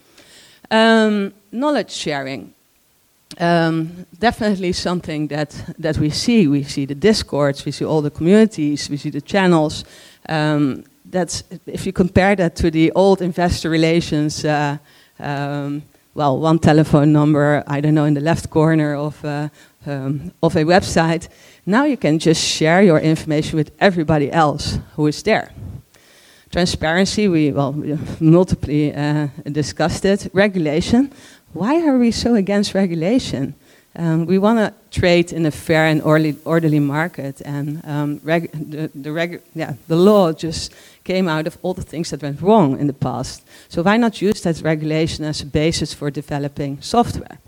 Um, 0.71 1.33
knowledge 1.53 1.91
sharing. 1.91 2.53
Um, 3.39 4.07
definitely 4.19 4.73
something 4.73 5.29
that, 5.29 5.75
that 5.79 5.99
we 5.99 6.11
see. 6.11 6.47
We 6.47 6.63
see 6.63 6.87
the 6.87 6.95
discords, 6.95 7.65
we 7.65 7.73
see 7.73 7.85
all 7.85 8.01
the 8.01 8.11
communities, 8.11 8.89
we 8.89 8.97
see 8.97 9.11
the 9.11 9.21
channels. 9.21 9.85
Um, 10.29 10.85
that's, 11.05 11.45
if 11.67 11.87
you 11.87 11.93
compare 11.93 12.35
that 12.37 12.57
to 12.57 12.71
the 12.71 12.93
old 12.93 13.21
investor 13.23 13.71
relations 13.71 14.45
uh, 14.45 14.79
um, 15.19 15.83
well, 16.17 16.39
one 16.39 16.59
telephone 16.59 17.13
number, 17.13 17.63
I 17.67 17.83
don't 17.83 17.95
know, 17.95 18.07
in 18.07 18.15
the 18.15 18.23
left 18.23 18.49
corner 18.49 18.95
of, 18.95 19.23
uh, 19.23 19.51
um, 19.85 20.33
of 20.43 20.57
a 20.57 20.65
website. 20.65 21.29
Now 21.67 21.85
you 21.85 21.99
can 21.99 22.19
just 22.19 22.43
share 22.43 22.83
your 22.83 22.99
information 22.99 23.59
with 23.59 23.71
everybody 23.79 24.33
else 24.33 24.79
who 24.95 25.07
is 25.09 25.23
there. 25.23 25.53
Transparency, 26.51 27.29
we, 27.29 27.53
well, 27.53 27.73
we 27.73 27.99
multiply 28.19 28.93
uh, 28.97 29.29
discussed 29.51 30.07
it. 30.07 30.31
Regulation, 30.33 31.13
why 31.53 31.87
are 31.87 31.99
we 31.99 32.11
so 32.11 32.35
against 32.35 32.73
regulation? 32.73 33.55
Um, 33.99 34.27
we 34.27 34.39
want 34.39 34.59
to 34.59 34.75
trade 34.91 35.33
in 35.33 35.47
a 35.47 35.51
fair 35.51 35.87
and 35.87 36.03
orderly, 36.03 36.37
orderly 36.45 36.81
market, 36.81 37.41
and 37.45 37.81
um, 37.87 38.19
the, 38.19 38.91
the, 38.95 39.41
yeah, 39.55 39.75
the 39.89 39.97
law 39.97 40.33
just 40.33 40.75
came 41.03 41.29
out 41.29 41.47
of 41.47 41.57
all 41.63 41.73
the 41.73 41.83
things 41.83 42.11
that 42.11 42.23
went 42.23 42.43
wrong 42.43 42.79
in 42.79 42.89
the 42.89 42.93
past. 42.93 43.43
So 43.69 43.83
why 43.83 43.97
not 43.97 44.21
use 44.21 44.43
that 44.43 44.61
regulation 44.61 45.25
as 45.25 45.41
a 45.41 45.47
basis 45.47 45.95
for 45.95 46.11
developing 46.11 46.83
software? 46.83 47.39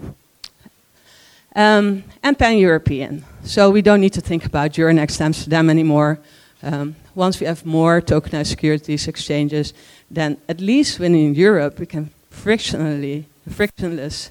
Um, 1.55 2.05
and 2.23 2.38
pan-European. 2.38 3.25
So 3.45 3.71
we 3.71 3.83
don't 3.83 4.00
need 4.00 4.14
to 4.14 4.23
think 4.23 4.47
about 4.47 4.73
Euronext 4.73 5.21
Amsterdam 5.21 5.69
anymore. 5.69 6.19
Um, 6.62 6.97
once 7.14 7.40
we 7.40 7.47
have 7.47 7.67
more 7.67 8.00
tokenized 8.00 8.47
securities 8.47 9.07
exchanges, 9.07 9.75
then 10.11 10.38
at 10.49 10.61
least 10.61 10.99
within 10.99 11.35
Europe 11.35 11.78
we 11.78 11.87
can 11.87 12.11
frictionally, 12.31 13.26
frictionless 13.50 14.31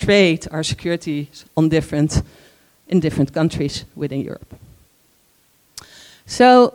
trade 0.00 0.48
our 0.50 0.64
securities 0.64 1.44
on 1.56 1.68
different, 1.68 2.22
in 2.88 3.00
different 3.00 3.32
countries 3.32 3.84
within 3.94 4.20
Europe. 4.20 4.54
So 6.26 6.74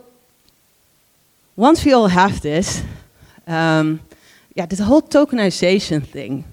once 1.56 1.86
we 1.86 1.94
all 1.94 2.08
have 2.08 2.42
this, 2.42 2.84
um, 3.48 4.00
yeah, 4.54 4.66
this 4.66 4.80
whole 4.80 5.02
tokenization 5.02 6.06
thing. 6.06 6.46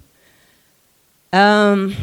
Um, 1.31 1.95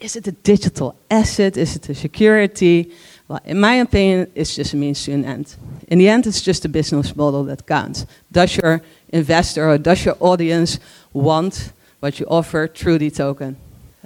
is 0.00 0.16
it 0.16 0.26
a 0.26 0.32
digital 0.32 0.94
asset? 1.10 1.56
Is 1.56 1.76
it 1.76 1.88
a 1.88 1.94
security? 1.94 2.90
Well, 3.28 3.40
in 3.44 3.58
my 3.58 3.74
opinion, 3.74 4.30
it's 4.34 4.54
just 4.54 4.74
a 4.74 4.76
means 4.76 5.04
to 5.04 5.12
an 5.12 5.24
end. 5.24 5.56
In 5.88 5.98
the 5.98 6.08
end, 6.08 6.26
it's 6.26 6.42
just 6.42 6.64
a 6.64 6.68
business 6.68 7.14
model 7.16 7.44
that 7.44 7.66
counts. 7.66 8.06
Does 8.30 8.56
your 8.56 8.82
investor 9.08 9.68
or 9.70 9.78
does 9.78 10.04
your 10.04 10.16
audience 10.20 10.78
want 11.12 11.72
what 12.00 12.20
you 12.20 12.26
offer 12.26 12.68
through 12.68 12.98
the 12.98 13.10
token? 13.10 13.56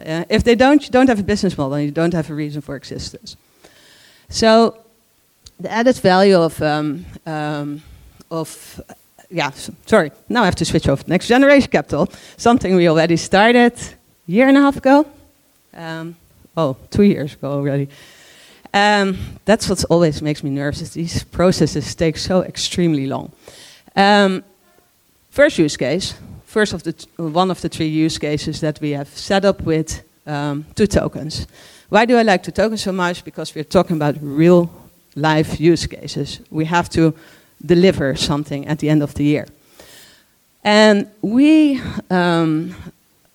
Uh, 0.04 0.24
if 0.28 0.44
they 0.44 0.54
don't, 0.54 0.82
you 0.82 0.90
don't 0.90 1.08
have 1.08 1.20
a 1.20 1.22
business 1.22 1.56
model 1.56 1.74
and 1.74 1.84
you 1.84 1.90
don't 1.90 2.14
have 2.14 2.30
a 2.30 2.34
reason 2.34 2.60
for 2.60 2.76
existence. 2.76 3.36
So 4.28 4.76
the 5.58 5.70
added 5.70 5.96
value 5.96 6.36
of, 6.36 6.60
um, 6.62 7.04
um, 7.26 7.82
of 8.30 8.80
yeah, 9.30 9.50
sorry, 9.86 10.10
now 10.28 10.42
I 10.42 10.44
have 10.46 10.56
to 10.56 10.64
switch 10.64 10.88
off. 10.88 11.06
Next 11.06 11.28
Generation 11.28 11.70
Capital, 11.70 12.08
something 12.36 12.74
we 12.74 12.88
already 12.88 13.16
started 13.16 13.72
a 13.72 14.30
year 14.30 14.48
and 14.48 14.56
a 14.56 14.60
half 14.60 14.76
ago. 14.76 15.06
Um, 15.74 16.16
oh, 16.56 16.76
two 16.90 17.04
years 17.04 17.34
ago 17.34 17.52
already. 17.52 17.88
Um, 18.72 19.18
that's 19.44 19.68
what 19.68 19.84
always 19.84 20.22
makes 20.22 20.42
me 20.42 20.50
nervous. 20.50 20.90
these 20.90 21.24
processes 21.24 21.94
take 21.94 22.16
so 22.16 22.42
extremely 22.42 23.06
long. 23.06 23.32
Um, 23.96 24.44
first 25.30 25.58
use 25.58 25.76
case, 25.76 26.14
first 26.50 26.72
of 26.72 26.82
the 26.82 26.92
one 27.16 27.50
of 27.50 27.60
the 27.60 27.68
three 27.68 28.04
use 28.04 28.18
cases 28.18 28.60
that 28.60 28.80
we 28.80 28.90
have 28.90 29.08
set 29.08 29.44
up 29.44 29.62
with 29.62 30.02
um, 30.26 30.64
two 30.74 30.86
tokens. 30.86 31.46
Why 31.88 32.06
do 32.06 32.18
I 32.18 32.22
like 32.22 32.42
two 32.42 32.52
tokens 32.52 32.82
so 32.82 32.92
much? 32.92 33.24
Because 33.24 33.54
we're 33.54 33.70
talking 33.70 33.96
about 33.96 34.16
real 34.20 34.68
life 35.14 35.60
use 35.60 35.86
cases. 35.86 36.40
We 36.50 36.64
have 36.64 36.88
to 36.90 37.14
deliver 37.64 38.16
something 38.16 38.66
at 38.66 38.78
the 38.78 38.88
end 38.88 39.02
of 39.02 39.14
the 39.14 39.24
year. 39.24 39.46
And 40.64 41.06
we 41.22 41.80
um, 42.10 42.74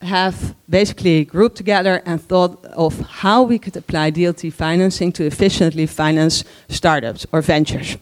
have 0.02 0.54
basically 0.70 1.26
grouped 1.26 1.56
together 1.56 2.02
and 2.06 2.22
thought 2.22 2.64
of 2.66 3.00
how 3.00 3.44
we 3.44 3.60
could 3.60 3.78
apply 3.78 4.12
DLT 4.12 4.52
financing 4.52 5.12
to 5.14 5.26
efficiently 5.26 5.88
finance 5.88 6.44
startups 6.68 7.26
or 7.32 7.42
ventures. 7.42 7.98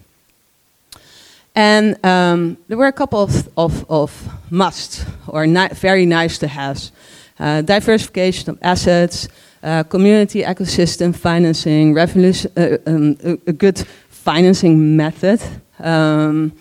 And 1.55 2.03
um, 2.03 2.57
there 2.67 2.77
were 2.77 2.87
a 2.87 2.93
couple 2.93 3.21
of, 3.21 3.47
of, 3.57 3.85
of 3.89 4.51
must 4.51 5.05
or 5.27 5.45
ni 5.45 5.67
very 5.69 6.05
nice 6.05 6.37
to 6.39 6.47
haves. 6.47 6.91
Uh, 7.39 7.61
diversification 7.61 8.51
of 8.51 8.59
assets, 8.61 9.27
uh, 9.63 9.83
community 9.83 10.43
ecosystem 10.43 11.15
financing, 11.15 11.97
uh, 11.97 12.77
um, 12.85 13.17
a, 13.23 13.31
a, 13.47 13.53
good 13.53 13.79
financing 14.09 14.95
method, 14.95 15.41
um, 15.79 16.51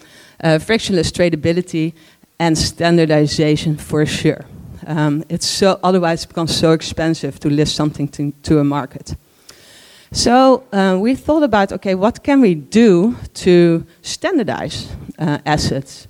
uh, 0.43 0.59
frictionless 0.59 1.11
tradability, 1.11 1.93
and 2.39 2.57
standardization 2.57 3.77
for 3.77 4.07
sure. 4.07 4.45
Um, 4.87 5.25
it's 5.29 5.47
so 5.47 5.79
otherwise 5.83 6.25
it 6.25 6.29
becomes 6.29 6.57
so 6.57 6.73
expensive 6.73 7.39
to 7.41 7.51
list 7.51 7.77
something 7.77 8.09
to, 8.09 8.33
to 8.43 8.59
a 8.59 8.65
market. 8.65 9.15
So 10.15 10.65
uh, 10.75 10.99
we 11.01 11.15
thought 11.15 11.43
about 11.43 11.73
okay, 11.73 11.95
what 11.95 12.23
can 12.23 12.43
we 12.43 12.55
do 12.55 13.17
to 13.33 13.87
standardize 14.03 14.95
uh, 15.19 15.39
assets? 15.47 16.07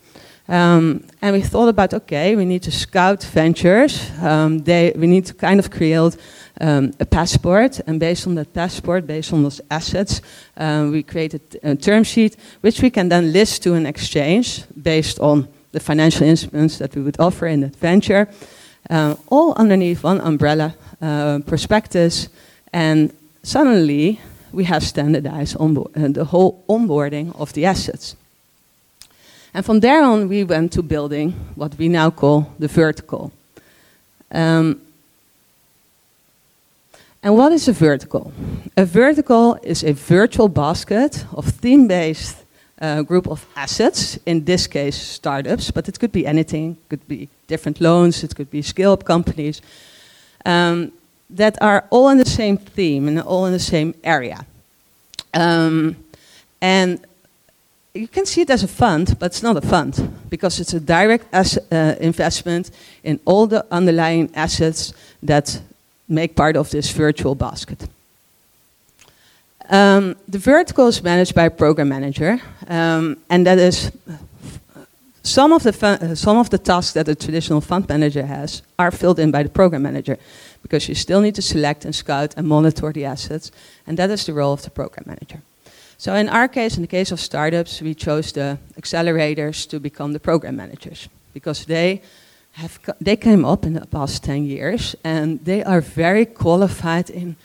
Um, 0.49 1.05
and 1.23 1.37
we 1.37 1.41
thought 1.41 1.69
about 1.69 1.95
okay, 1.95 2.35
we 2.35 2.45
need 2.45 2.65
to 2.65 2.73
scout 2.73 3.23
ventures. 3.23 4.11
Um, 4.21 4.59
they, 4.59 4.93
we 4.97 5.07
need 5.07 5.27
to 5.27 5.35
kind 5.35 5.61
of 5.61 5.71
create 5.71 6.17
um, 6.61 6.93
a 6.99 7.07
passport, 7.07 7.81
and 7.87 8.01
based 8.01 8.27
on 8.27 8.35
that 8.35 8.53
passport, 8.53 9.07
based 9.07 9.33
on 9.33 9.45
those 9.45 9.61
assets, 9.71 10.21
um, 10.57 10.91
we 10.91 11.05
created 11.05 11.41
a 11.63 11.77
term 11.77 12.03
sheet 12.03 12.37
which 12.61 12.83
we 12.83 12.91
can 12.91 13.09
then 13.09 13.33
list 13.33 13.63
to 13.63 13.75
an 13.75 13.87
exchange 13.87 14.65
based 14.83 15.21
on 15.21 15.47
the 15.71 15.81
financial 15.81 16.27
instruments 16.27 16.79
that 16.79 16.97
we 16.97 17.03
would 17.03 17.21
offer 17.21 17.47
in 17.47 17.61
that 17.61 17.77
venture, 17.77 18.29
uh, 18.91 19.15
all 19.29 19.55
underneath 19.55 20.03
one 20.03 20.21
umbrella 20.21 20.75
uh, 21.01 21.39
prospectus, 21.47 22.29
and 22.73 23.13
suddenly 23.43 24.21
we 24.53 24.65
have 24.65 24.83
standardized 24.83 25.57
uh, 25.57 26.09
the 26.09 26.25
whole 26.25 26.63
onboarding 26.69 27.35
of 27.39 27.53
the 27.53 27.67
assets. 27.67 28.17
And 29.55 29.65
from 29.65 29.81
there 29.81 30.03
on, 30.03 30.29
we 30.29 30.45
went 30.45 30.73
to 30.73 30.83
building 30.83 31.33
what 31.57 31.77
we 31.79 31.89
now 31.89 32.11
call 32.11 32.53
the 32.59 32.69
vertical. 32.69 33.33
Um, 34.31 34.81
and 37.23 37.37
what 37.37 37.53
is 37.53 37.69
a 37.69 37.73
vertical? 37.73 38.33
A 38.77 38.85
vertical 38.85 39.59
is 39.63 39.85
a 39.85 39.93
virtual 39.93 40.49
basket 40.49 41.25
of 41.33 41.45
theme 41.47 41.87
based 41.87 42.37
uh, 42.81 43.03
group 43.03 43.29
of 43.29 43.47
assets, 43.55 44.19
in 44.27 44.45
this 44.45 44.67
case, 44.67 44.97
startups, 44.97 45.71
but 45.71 45.89
it 45.89 46.01
could 46.01 46.11
be 46.11 46.27
anything, 46.27 46.73
it 46.73 46.89
could 46.89 47.09
be 47.09 47.29
different 47.47 47.81
loans, 47.81 48.25
it 48.25 48.35
could 48.35 48.51
be 48.51 48.63
scale 48.63 48.93
up 48.93 49.05
companies, 49.05 49.63
um, 50.45 50.91
that 51.37 51.61
are 51.61 51.85
all 51.91 52.09
in 52.11 52.19
the 52.19 52.29
same 52.29 52.57
theme 52.57 53.09
and 53.09 53.21
all 53.21 53.47
in 53.47 53.53
the 53.53 53.59
same 53.59 53.95
area. 54.05 54.47
Um, 55.35 55.97
and 56.61 57.01
you 57.95 58.09
can 58.09 58.27
see 58.27 58.43
it 58.43 58.51
as 58.51 58.63
a 58.63 58.69
fund, 58.69 59.17
but 59.19 59.27
it's 59.27 59.43
not 59.43 59.57
a 59.57 59.61
fund 59.61 59.95
because 60.31 60.61
it's 60.61 60.75
a 60.75 60.81
direct 60.81 61.27
uh, 61.35 61.95
investment 62.01 62.71
in 63.05 63.21
all 63.25 63.47
the 63.47 63.65
underlying 63.71 64.31
assets 64.35 64.95
that 65.23 65.61
make 66.09 66.35
part 66.35 66.57
of 66.57 66.71
this 66.71 66.91
virtual 66.91 67.35
basket. 67.35 67.89
Um, 69.69 70.17
the 70.29 70.39
vertical 70.39 70.89
is 70.89 71.03
managed 71.03 71.35
by 71.35 71.45
a 71.45 71.51
program 71.51 71.89
manager, 71.89 72.41
um, 72.69 73.17
and 73.31 73.47
that 73.47 73.59
is 73.59 73.91
some 75.23 75.53
of 75.53 75.63
the 75.63 75.87
uh, 75.87 76.15
some 76.15 76.37
of 76.37 76.51
the 76.51 76.59
tasks 76.59 76.93
that 76.93 77.09
a 77.09 77.15
traditional 77.15 77.61
fund 77.61 77.89
manager 77.89 78.27
has 78.27 78.63
are 78.77 78.91
filled 78.91 79.19
in 79.19 79.31
by 79.31 79.43
the 79.43 79.49
program 79.49 79.83
manager, 79.83 80.19
because 80.63 80.89
you 80.89 80.95
still 80.95 81.21
need 81.21 81.35
to 81.35 81.43
select 81.43 81.85
and 81.85 81.95
scout 81.95 82.35
and 82.37 82.47
monitor 82.47 82.93
the 82.93 83.05
assets, 83.05 83.53
and 83.87 83.97
that 83.99 84.11
is 84.11 84.25
the 84.25 84.33
role 84.33 84.53
of 84.53 84.63
the 84.63 84.71
program 84.71 85.05
manager. 85.07 85.41
So 85.97 86.15
in 86.15 86.29
our 86.29 86.49
case, 86.49 86.77
in 86.77 86.83
the 86.83 86.89
case 86.89 87.13
of 87.13 87.21
startups, 87.21 87.81
we 87.81 87.95
chose 87.95 88.33
the 88.33 88.59
accelerators 88.75 89.69
to 89.69 89.79
become 89.79 90.13
the 90.13 90.21
program 90.21 90.57
managers 90.57 91.09
because 91.33 91.65
they 91.67 92.03
have 92.53 92.81
they 93.01 93.17
came 93.17 93.45
up 93.45 93.65
in 93.65 93.75
the 93.75 93.87
past 93.87 94.25
10 94.25 94.45
years 94.45 94.97
and 95.05 95.45
they 95.45 95.63
are 95.63 95.81
very 95.81 96.27
qualified 96.27 97.09
in 97.11 97.37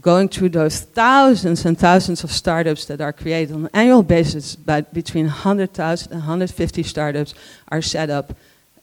going 0.00 0.28
through 0.28 0.48
those 0.48 0.80
thousands 0.80 1.64
and 1.66 1.78
thousands 1.78 2.24
of 2.24 2.32
startups 2.32 2.86
that 2.86 3.00
are 3.00 3.12
created 3.12 3.54
on 3.54 3.64
an 3.64 3.70
annual 3.74 4.02
basis, 4.02 4.56
but 4.56 4.92
between 4.94 5.26
100,000 5.26 6.12
and 6.12 6.20
150 6.20 6.82
startups 6.82 7.34
are 7.68 7.82
set 7.82 8.08
up 8.10 8.34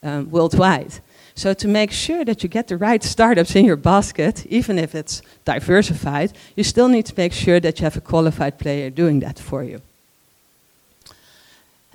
um, 0.02 0.30
worldwide. 0.30 1.00
So 1.34 1.54
to 1.54 1.68
make 1.68 1.90
sure 1.90 2.24
that 2.24 2.42
you 2.42 2.48
get 2.48 2.68
the 2.68 2.76
right 2.76 3.02
startups 3.02 3.56
in 3.56 3.64
your 3.64 3.76
basket, 3.76 4.46
even 4.46 4.78
if 4.78 4.94
it's 4.94 5.22
diversified, 5.44 6.32
you 6.54 6.64
still 6.64 6.88
need 6.88 7.06
to 7.06 7.14
make 7.16 7.32
sure 7.32 7.60
that 7.60 7.78
you 7.78 7.84
have 7.84 7.96
a 7.96 8.00
qualified 8.00 8.58
player 8.58 8.90
doing 8.90 9.20
that 9.20 9.38
for 9.38 9.64
you. 9.64 9.80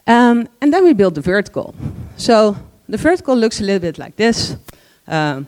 Um, 0.08 0.48
and 0.62 0.74
then 0.74 0.84
we 0.84 0.94
build 0.94 1.16
the 1.16 1.22
vertical. 1.22 1.74
So 2.18 2.58
the 2.88 2.98
vertical 2.98 3.36
looks 3.36 3.60
a 3.60 3.64
little 3.64 3.80
bit 3.80 3.98
like 3.98 4.16
this. 4.16 4.56
Um, 5.08 5.48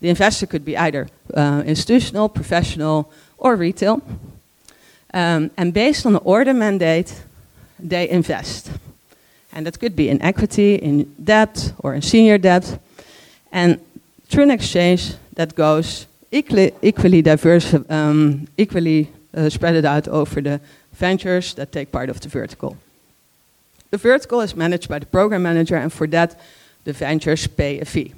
the 0.00 0.08
investor 0.08 0.46
could 0.46 0.64
be 0.64 0.76
either 0.76 1.08
uh, 1.34 1.62
institutional, 1.66 2.28
professional, 2.28 3.10
or 3.38 3.56
retail. 3.56 4.02
Um, 5.12 5.50
and 5.56 5.72
based 5.72 6.06
on 6.06 6.12
the 6.12 6.20
order 6.20 6.54
mandate, 6.54 7.22
they 7.78 8.08
invest. 8.08 8.70
And 9.52 9.66
that 9.66 9.78
could 9.78 9.96
be 9.96 10.08
in 10.08 10.22
equity, 10.22 10.76
in 10.76 11.14
debt, 11.22 11.72
or 11.78 11.94
in 11.94 12.02
senior 12.02 12.38
debt. 12.38 12.78
And 13.52 13.80
through 14.28 14.44
an 14.44 14.50
exchange 14.50 15.14
that 15.34 15.54
goes 15.54 16.06
equally, 16.30 16.72
equally 16.82 17.22
diverse, 17.22 17.74
um, 17.88 18.46
equally 18.56 19.10
uh, 19.34 19.48
spread 19.48 19.84
out 19.84 20.08
over 20.08 20.40
the 20.40 20.60
ventures 20.92 21.54
that 21.54 21.72
take 21.72 21.90
part 21.90 22.10
of 22.10 22.20
the 22.20 22.28
vertical. 22.28 22.76
The 23.90 23.96
vertical 23.96 24.40
is 24.40 24.54
managed 24.54 24.88
by 24.88 25.00
the 25.00 25.06
program 25.06 25.42
manager, 25.42 25.76
and 25.76 25.92
for 25.92 26.06
that, 26.08 26.38
the 26.84 26.92
ventures 26.92 27.46
pay 27.48 27.80
a 27.80 27.84
fee. 27.84 28.14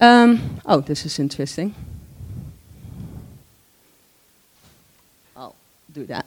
Um, 0.00 0.60
oh, 0.66 0.80
this 0.80 1.06
is 1.06 1.18
interesting. 1.18 1.74
I'll 5.36 5.54
do 5.92 6.06
that. 6.06 6.26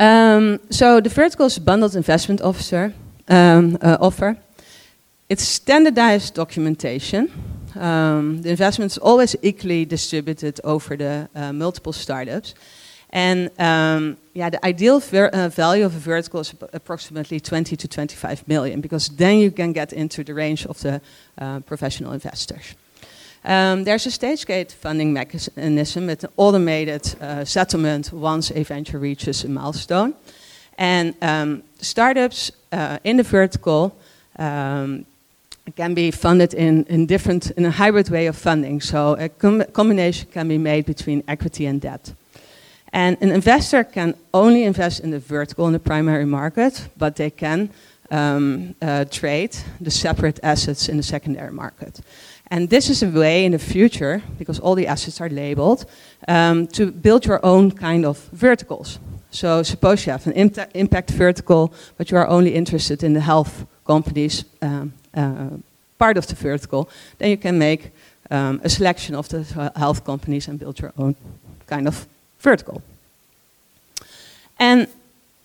Um, 0.00 0.60
so 0.70 1.00
the 1.00 1.08
vertical 1.08 1.46
is 1.46 1.58
bundled 1.58 1.96
investment 1.96 2.40
officer 2.40 2.92
um, 3.28 3.78
uh, 3.80 3.96
offer. 4.00 4.36
It's 5.28 5.42
standardized 5.42 6.34
documentation. 6.34 7.30
Um, 7.74 8.42
the 8.42 8.50
investment 8.50 8.92
is 8.92 8.98
always 8.98 9.36
equally 9.42 9.84
distributed 9.84 10.60
over 10.64 10.96
the 10.96 11.28
uh, 11.34 11.52
multiple 11.52 11.92
startups. 11.92 12.54
And 13.10 13.50
um, 13.58 14.16
yeah, 14.34 14.50
the 14.50 14.64
ideal 14.64 14.96
uh, 14.96 15.48
value 15.48 15.84
of 15.84 15.94
a 15.96 15.98
vertical 15.98 16.40
is 16.40 16.54
approximately 16.72 17.40
20 17.40 17.76
to 17.76 17.88
25 17.88 18.46
million, 18.48 18.80
because 18.80 19.08
then 19.08 19.38
you 19.38 19.50
can 19.50 19.72
get 19.72 19.92
into 19.92 20.24
the 20.24 20.34
range 20.34 20.66
of 20.66 20.80
the 20.80 21.00
uh, 21.38 21.60
professional 21.60 22.12
investors. 22.12 22.74
Um, 23.44 23.84
there's 23.84 24.06
a 24.06 24.10
stage 24.10 24.46
gate 24.46 24.72
funding 24.72 25.12
mechanism 25.12 26.06
with 26.06 26.24
an 26.24 26.30
automated 26.36 27.14
uh, 27.20 27.44
settlement 27.44 28.12
once 28.12 28.50
a 28.50 28.62
venture 28.62 28.98
reaches 28.98 29.44
a 29.44 29.48
milestone. 29.48 30.14
And 30.76 31.14
um, 31.22 31.62
startups 31.80 32.52
uh, 32.72 32.98
in 33.04 33.16
the 33.16 33.22
vertical 33.22 33.96
um, 34.38 35.06
can 35.76 35.94
be 35.94 36.10
funded 36.10 36.54
in, 36.54 36.84
in 36.84 37.06
different 37.06 37.50
in 37.52 37.64
a 37.64 37.70
hybrid 37.70 38.08
way 38.08 38.26
of 38.26 38.36
funding. 38.36 38.80
So 38.80 39.16
a 39.18 39.28
com 39.28 39.64
combination 39.72 40.28
can 40.30 40.48
be 40.48 40.58
made 40.58 40.84
between 40.86 41.22
equity 41.26 41.66
and 41.66 41.80
debt. 41.80 42.12
And 42.92 43.16
an 43.20 43.30
investor 43.30 43.84
can 43.84 44.14
only 44.32 44.64
invest 44.64 45.00
in 45.00 45.10
the 45.10 45.18
vertical 45.18 45.66
in 45.66 45.72
the 45.72 45.78
primary 45.78 46.24
market, 46.24 46.88
but 46.96 47.16
they 47.16 47.30
can 47.30 47.70
um, 48.10 48.74
uh, 48.80 49.04
trade 49.04 49.56
the 49.80 49.90
separate 49.90 50.40
assets 50.42 50.88
in 50.88 50.96
the 50.96 51.02
secondary 51.02 51.52
market. 51.52 52.00
And 52.50 52.68
this 52.68 52.88
is 52.88 53.02
a 53.02 53.10
way 53.10 53.44
in 53.44 53.52
the 53.52 53.58
future, 53.58 54.22
because 54.38 54.58
all 54.58 54.74
the 54.74 54.86
assets 54.86 55.20
are 55.20 55.28
labeled, 55.28 55.84
um, 56.26 56.66
to 56.68 56.90
build 56.90 57.26
your 57.26 57.40
own 57.42 57.70
kind 57.70 58.06
of 58.06 58.18
verticals. 58.32 58.98
So 59.30 59.62
suppose 59.62 60.06
you 60.06 60.12
have 60.12 60.26
an 60.26 60.32
impact 60.74 61.10
vertical, 61.10 61.72
but 61.98 62.10
you 62.10 62.16
are 62.16 62.26
only 62.26 62.54
interested 62.54 63.02
in 63.02 63.12
the 63.12 63.20
health 63.20 63.66
companies 63.86 64.44
um, 64.62 64.92
uh, 65.14 65.48
part 65.98 66.16
of 66.16 66.26
the 66.26 66.34
vertical, 66.34 66.88
then 67.18 67.30
you 67.30 67.36
can 67.36 67.58
make 67.58 67.90
um, 68.30 68.60
a 68.64 68.68
selection 68.68 69.14
of 69.14 69.28
the 69.28 69.72
health 69.76 70.04
companies 70.04 70.48
and 70.48 70.58
build 70.58 70.78
your 70.80 70.92
own 70.96 71.14
kind 71.66 71.88
of 71.88 72.06
vertical. 72.40 72.82
And 74.58 74.86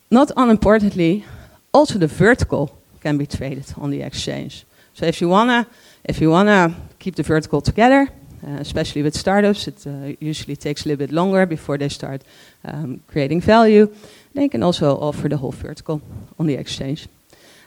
not 0.10 0.32
unimportantly, 0.38 1.26
also 1.72 2.00
the 2.00 2.08
vertical 2.08 2.78
can 3.02 3.18
be 3.18 3.26
traded 3.26 3.74
on 3.78 3.92
the 3.92 4.02
exchange. 4.02 4.66
So 4.94 5.06
if 5.06 5.22
you 5.22 5.30
wanna, 5.30 5.68
if 6.04 6.22
you 6.22 6.30
wanna 6.30 6.76
keep 7.00 7.16
the 7.16 7.24
vertical 7.24 7.62
together, 7.62 8.10
uh, 8.46 8.60
especially 8.60 9.04
with 9.04 9.16
startups, 9.16 9.68
it 9.68 9.88
uh, 9.88 10.16
usually 10.20 10.56
takes 10.56 10.86
a 10.86 10.90
little 10.90 11.06
bit 11.06 11.12
longer 11.12 11.46
before 11.46 11.78
they 11.78 11.90
start 11.90 12.22
um, 12.66 13.00
creating 13.08 13.42
value. 13.42 13.88
They 14.34 14.50
can 14.50 14.64
also 14.64 14.98
offer 14.98 15.30
the 15.30 15.38
whole 15.38 15.52
vertical 15.52 16.02
on 16.38 16.48
the 16.48 16.56
exchange. 16.56 17.08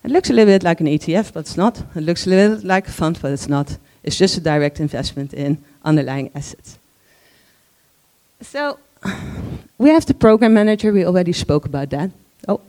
It 0.05 0.11
looks 0.11 0.31
a 0.31 0.33
little 0.33 0.53
bit 0.53 0.62
like 0.62 0.81
an 0.81 0.87
ETF, 0.87 1.33
but 1.33 1.41
it's 1.41 1.57
not. 1.57 1.83
It 1.95 2.03
looks 2.03 2.27
a 2.27 2.31
little 2.31 2.57
bit 2.57 2.65
like 2.65 2.87
a 2.89 2.93
fund, 2.93 3.19
but 3.21 3.33
it's 3.33 3.49
not. 3.49 3.79
It's 4.05 4.17
just 4.17 4.37
a 4.37 4.41
direct 4.41 4.79
investment 4.79 5.35
in 5.35 5.59
underlying 5.85 6.31
assets. 6.35 6.79
So 8.41 8.79
we 9.79 9.89
have 9.91 10.07
the 10.07 10.15
program 10.15 10.55
manager. 10.55 10.93
We 10.93 11.05
already 11.05 11.33
spoke 11.33 11.67
about 11.67 11.91
that. 11.91 12.11
Oh. 12.47 12.61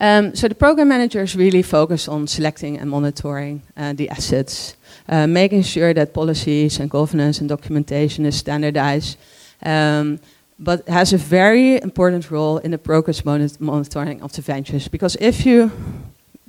Um, 0.00 0.34
so 0.34 0.46
the 0.48 0.54
program 0.54 0.88
managers 0.88 1.34
really 1.34 1.62
focus 1.62 2.08
on 2.08 2.26
selecting 2.26 2.78
and 2.78 2.88
monitoring 2.88 3.62
uh, 3.76 3.92
the 3.94 4.08
assets, 4.10 4.76
uh, 5.08 5.26
making 5.26 5.62
sure 5.62 5.92
that 5.92 6.12
policies 6.12 6.78
and 6.78 6.88
governance 6.88 7.40
and 7.40 7.48
documentation 7.48 8.24
is 8.24 8.36
standardized, 8.36 9.18
um, 9.64 10.20
but 10.58 10.88
has 10.88 11.12
a 11.12 11.18
very 11.18 11.80
important 11.82 12.30
role 12.30 12.58
in 12.58 12.70
the 12.70 12.78
progress 12.78 13.24
monitoring 13.24 14.22
of 14.22 14.32
the 14.32 14.42
ventures. 14.42 14.88
Because 14.88 15.16
if 15.20 15.44
you 15.44 15.72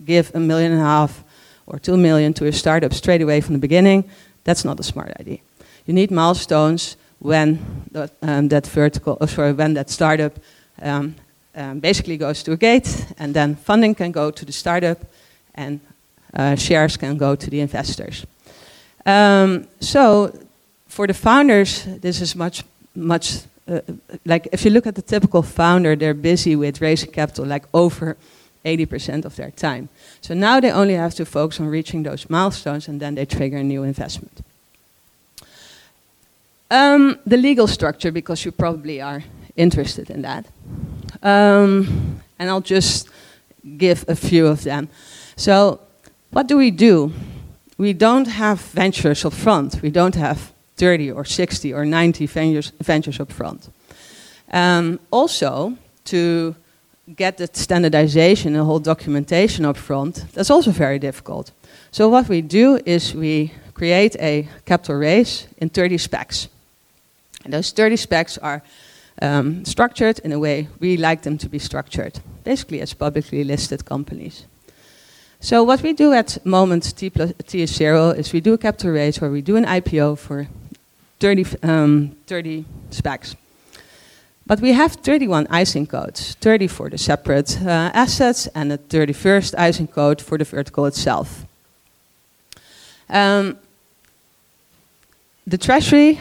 give 0.06 0.32
a 0.36 0.40
million 0.40 0.72
and 0.72 0.82
a 0.82 0.86
half 0.86 1.24
or 1.66 1.80
two 1.80 1.98
million 1.98 2.34
to 2.34 2.46
a 2.46 2.52
startup 2.52 2.94
straight 2.94 3.22
away 3.22 3.42
from 3.42 3.54
the 3.54 3.60
beginning, 3.60 4.04
that's 4.44 4.64
not 4.64 4.80
a 4.80 4.84
smart 4.84 5.12
idea. 5.20 5.40
You 5.86 5.94
need 5.94 6.12
milestones 6.12 6.98
when 7.20 7.60
that, 7.92 8.12
um, 8.22 8.48
that 8.50 8.68
vertical, 8.68 9.18
oh, 9.20 9.26
sorry, 9.26 9.54
when 9.54 9.74
that 9.74 9.90
startup 9.90 10.40
um, 10.82 11.16
um, 11.56 11.80
basically 11.80 12.18
goes 12.18 12.44
to 12.44 12.52
a 12.52 12.58
gate, 12.58 13.06
and 13.18 13.34
then 13.34 13.56
funding 13.56 13.96
can 13.96 14.12
go 14.12 14.32
to 14.32 14.46
the 14.46 14.52
startup, 14.52 15.00
and 15.56 15.80
uh, 16.34 16.56
shares 16.56 16.98
can 16.98 17.18
go 17.18 17.36
to 17.36 17.50
the 17.50 17.60
investors. 17.60 18.26
Um, 19.06 19.68
so, 19.80 20.32
for 20.88 21.08
the 21.08 21.14
founders, 21.14 21.86
this 22.02 22.22
is 22.22 22.36
much, 22.36 22.64
much 22.96 23.44
uh, 23.70 23.82
like 24.26 24.48
if 24.52 24.66
you 24.66 24.72
look 24.72 24.88
at 24.88 24.96
the 24.96 25.02
typical 25.02 25.44
founder, 25.44 25.96
they're 25.96 26.14
busy 26.14 26.56
with 26.56 26.82
raising 26.82 27.12
capital 27.12 27.46
like 27.46 27.66
over 27.74 28.18
80% 28.66 29.26
of 29.26 29.36
their 29.36 29.52
time. 29.52 29.90
So 30.22 30.34
now 30.34 30.60
they 30.60 30.72
only 30.72 30.96
have 30.96 31.14
to 31.16 31.26
focus 31.26 31.60
on 31.60 31.68
reaching 31.68 32.04
those 32.04 32.30
milestones 32.30 32.88
and 32.88 33.00
then 33.00 33.16
they 33.16 33.26
trigger 33.26 33.58
a 33.58 33.64
new 33.64 33.84
investment. 33.84 34.42
Um, 36.72 37.20
the 37.26 37.38
legal 37.38 37.68
structure, 37.68 38.12
because 38.12 38.46
you 38.46 38.52
probably 38.52 39.02
are 39.02 39.24
interested 39.60 40.10
in 40.10 40.22
that. 40.22 40.46
Um, 41.22 42.22
and 42.40 42.50
I'll 42.50 42.62
just 42.62 43.10
give 43.78 44.06
a 44.08 44.16
few 44.16 44.48
of 44.48 44.64
them. 44.64 44.88
So, 45.36 45.80
what 46.32 46.48
do 46.48 46.58
we 46.58 46.72
do? 46.72 47.12
We 47.78 47.94
don't 47.94 48.28
have 48.28 48.62
ventures 48.74 49.26
up 49.26 49.34
front. 49.34 49.82
We 49.82 49.90
don't 49.90 50.16
have 50.16 50.52
30 50.78 51.12
or 51.12 51.26
60 51.26 51.74
or 51.74 51.86
90 51.86 52.26
ventures, 52.26 52.72
ventures 52.82 53.20
up 53.20 53.32
front. 53.32 53.70
Um, 54.52 55.00
also, 55.12 55.74
to 56.06 56.56
get 57.16 57.38
the 57.38 57.50
standardization 57.52 58.56
and 58.56 58.66
whole 58.66 58.80
documentation 58.80 59.66
up 59.66 59.78
front, 59.78 60.26
that's 60.34 60.50
also 60.50 60.72
very 60.72 61.00
difficult. 61.00 61.52
So 61.92 62.10
what 62.10 62.30
we 62.30 62.42
do 62.42 62.80
is 62.86 63.16
we 63.16 63.52
create 63.74 64.16
a 64.20 64.48
capital 64.66 64.96
raise 64.96 65.48
in 65.58 65.70
30 65.70 65.98
SPACs. 65.98 66.48
And 67.44 67.54
those 67.54 67.72
30 67.72 67.96
SPACs 67.96 68.38
are 68.42 68.62
um, 69.22 69.66
structured 69.66 70.20
in 70.20 70.32
a 70.32 70.40
way 70.40 70.68
we 70.80 70.98
like 70.98 71.22
them 71.24 71.38
to 71.38 71.50
be 71.50 71.60
structured, 71.60 72.20
basically 72.44 72.82
as 72.82 72.94
publicly 72.94 73.44
listed 73.44 73.86
companies. 73.86 74.46
So 75.42 75.64
what 75.64 75.82
we 75.82 75.94
do 75.94 76.12
at 76.14 76.46
Moment 76.46 76.96
T, 76.98 77.10
plus, 77.10 77.32
T 77.48 77.62
is 77.62 77.74
zero 77.74 78.10
is 78.10 78.34
we 78.34 78.42
do 78.42 78.54
a 78.54 78.58
capital 78.58 78.92
raise 78.92 79.22
where 79.22 79.32
we 79.32 79.42
do 79.42 79.56
an 79.56 79.66
IPO 79.66 80.18
for 80.18 80.48
30, 81.20 81.46
um, 81.64 82.16
30 82.28 82.66
SPACs. 82.92 83.36
But 84.46 84.62
we 84.62 84.74
have 84.74 84.94
31 84.94 85.48
ISIN 85.50 85.86
codes, 85.86 86.36
30 86.42 86.68
for 86.68 86.90
the 86.90 86.98
separate 86.98 87.62
uh, 87.62 87.92
assets 87.94 88.48
and 88.48 88.72
a 88.72 88.78
31st 88.78 89.54
ISIN 89.58 89.88
code 89.88 90.22
for 90.22 90.38
the 90.38 90.44
vertical 90.44 90.86
itself. 90.88 91.46
Um, 93.10 93.58
the 95.46 95.58
treasury, 95.58 96.20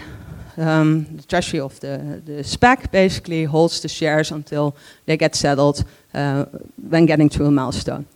um, 0.58 1.06
the 1.16 1.22
treasury 1.22 1.60
of 1.60 1.78
the, 1.80 2.22
the 2.24 2.42
SPAC 2.42 2.90
basically 2.90 3.44
holds 3.44 3.80
the 3.80 3.88
shares 3.88 4.32
until 4.32 4.74
they 5.06 5.16
get 5.16 5.34
settled 5.34 5.84
uh, 6.14 6.44
when 6.76 7.06
getting 7.06 7.28
to 7.30 7.44
a 7.46 7.50
milestone. 7.50 8.06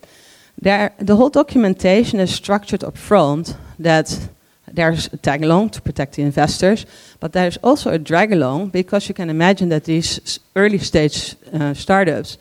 There, 0.61 0.93
the 0.99 1.15
whole 1.15 1.29
documentation 1.29 2.19
is 2.19 2.33
structured 2.33 2.83
up 2.83 2.97
front 2.97 3.55
that 3.79 4.29
there's 4.71 5.07
a 5.13 5.17
tag 5.17 5.43
along 5.43 5.69
to 5.71 5.81
protect 5.81 6.15
the 6.15 6.23
investors, 6.23 6.85
but 7.19 7.33
there's 7.33 7.57
also 7.57 7.91
a 7.91 7.99
drag 7.99 8.31
along 8.31 8.69
because 8.69 9.07
you 9.07 9.13
can 9.13 9.29
imagine 9.29 9.69
that 9.69 9.85
these 9.85 10.39
early 10.55 10.79
stage 10.79 11.35
uh, 11.53 11.73
startups, 11.73 12.37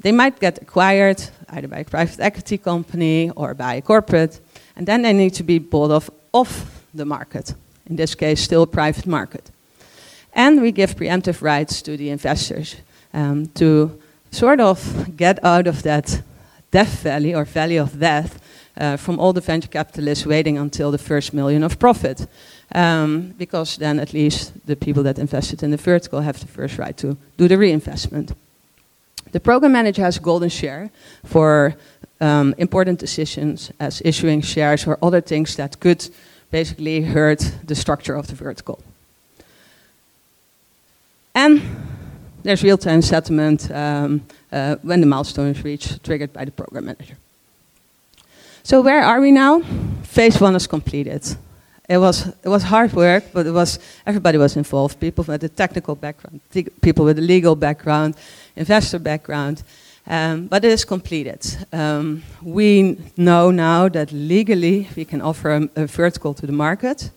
they 0.00 0.12
might 0.12 0.40
get 0.40 0.62
acquired 0.62 1.22
either 1.50 1.68
by 1.68 1.78
a 1.78 1.84
private 1.84 2.20
equity 2.20 2.58
company 2.58 3.30
or 3.36 3.54
by 3.54 3.74
a 3.74 3.82
corporate, 3.82 4.40
and 4.76 4.86
then 4.86 5.02
they 5.02 5.12
need 5.12 5.34
to 5.34 5.42
be 5.42 5.58
bought 5.58 5.90
off 5.90 6.10
off 6.32 6.84
the 6.94 7.04
market. 7.04 7.54
In 7.90 7.96
this 7.96 8.14
case, 8.14 8.40
still 8.40 8.66
private 8.66 9.06
market. 9.06 9.50
And 10.32 10.62
we 10.62 10.72
give 10.72 10.94
preemptive 10.94 11.42
rights 11.42 11.82
to 11.82 11.96
the 11.96 12.10
investors 12.10 12.76
um, 13.12 13.46
to 13.54 14.00
sort 14.30 14.60
of 14.60 15.16
get 15.16 15.44
out 15.44 15.66
of 15.66 15.82
that 15.82 16.22
death 16.70 17.02
valley 17.02 17.34
or 17.34 17.44
valley 17.44 17.78
of 17.78 17.98
death 17.98 18.40
uh, 18.76 18.96
from 18.96 19.18
all 19.18 19.32
the 19.32 19.40
venture 19.40 19.68
capitalists 19.68 20.24
waiting 20.24 20.56
until 20.56 20.92
the 20.92 20.98
first 20.98 21.34
million 21.34 21.64
of 21.64 21.78
profit. 21.78 22.26
Um, 22.72 23.34
because 23.36 23.76
then 23.76 23.98
at 23.98 24.12
least 24.12 24.52
the 24.66 24.76
people 24.76 25.02
that 25.02 25.18
invested 25.18 25.62
in 25.64 25.72
the 25.72 25.76
vertical 25.76 26.20
have 26.20 26.38
the 26.38 26.46
first 26.46 26.78
right 26.78 26.96
to 26.98 27.16
do 27.36 27.48
the 27.48 27.58
reinvestment. 27.58 28.32
The 29.32 29.40
program 29.40 29.72
manager 29.72 30.02
has 30.02 30.18
golden 30.18 30.48
share 30.48 30.90
for 31.24 31.74
um, 32.20 32.54
important 32.58 33.00
decisions 33.00 33.72
as 33.80 34.00
issuing 34.04 34.42
shares 34.42 34.86
or 34.86 34.98
other 35.02 35.20
things 35.20 35.56
that 35.56 35.80
could 35.80 36.08
basically 36.50 37.02
hurt 37.02 37.52
the 37.64 37.74
structure 37.74 38.14
of 38.14 38.26
the 38.26 38.34
vertical. 38.34 38.78
And 41.34 41.62
there's 42.42 42.62
real-time 42.62 43.02
settlement 43.02 43.70
um, 43.70 44.22
uh, 44.52 44.76
when 44.82 45.00
the 45.00 45.06
milestone 45.06 45.48
is 45.48 45.64
reached, 45.64 46.02
triggered 46.02 46.32
by 46.32 46.44
the 46.44 46.50
program 46.50 46.86
manager. 46.86 47.16
So 48.62 48.80
where 48.82 49.02
are 49.02 49.20
we 49.20 49.30
now? 49.30 49.62
Phase 50.02 50.40
one 50.40 50.56
is 50.56 50.66
completed. 50.66 51.36
It 51.88 51.98
was 51.98 52.28
it 52.44 52.48
was 52.48 52.62
hard 52.62 52.92
work, 52.92 53.24
but 53.32 53.46
it 53.46 53.50
was 53.52 53.78
everybody 54.06 54.38
was 54.38 54.56
involved. 54.56 55.00
People 55.00 55.24
with 55.24 55.42
a 55.42 55.48
technical 55.48 55.96
background, 55.96 56.40
people 56.80 57.04
with 57.04 57.18
a 57.18 57.22
legal 57.22 57.56
background, 57.56 58.14
investor 58.54 59.00
background. 59.00 59.62
Um, 60.10 60.48
but 60.48 60.64
it 60.64 60.72
is 60.72 60.84
completed. 60.84 61.46
Um, 61.72 62.24
we 62.42 62.98
know 63.16 63.52
now 63.52 63.88
that 63.88 64.10
legally 64.10 64.88
we 64.96 65.04
can 65.04 65.22
offer 65.22 65.50
a, 65.50 65.68
a 65.76 65.86
vertical 65.86 66.34
to 66.34 66.46
the 66.46 66.52
market. 66.52 67.10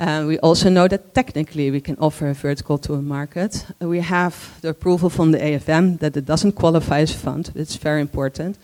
Uh, 0.00 0.24
we 0.26 0.38
also 0.38 0.70
know 0.70 0.88
that 0.88 1.14
technically 1.14 1.70
we 1.70 1.82
can 1.82 1.98
offer 1.98 2.30
a 2.30 2.34
vertical 2.34 2.78
to 2.78 2.94
a 2.94 3.02
market. 3.02 3.66
Uh, 3.78 3.88
we 3.88 4.00
have 4.00 4.34
the 4.62 4.70
approval 4.70 5.10
from 5.10 5.32
the 5.32 5.38
AFM 5.38 5.98
that 5.98 6.16
it 6.16 6.24
doesn't 6.24 6.52
qualify 6.52 7.00
as 7.00 7.14
a 7.14 7.18
fund. 7.18 7.52
It's 7.54 7.76
very 7.76 8.00
important. 8.00 8.56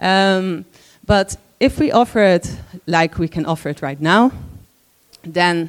Um, 0.00 0.64
but 1.04 1.36
if 1.60 1.78
we 1.78 1.92
offer 1.92 2.22
it 2.22 2.50
like 2.86 3.18
we 3.18 3.28
can 3.28 3.44
offer 3.44 3.68
it 3.68 3.82
right 3.82 4.00
now, 4.00 4.32
then 5.22 5.68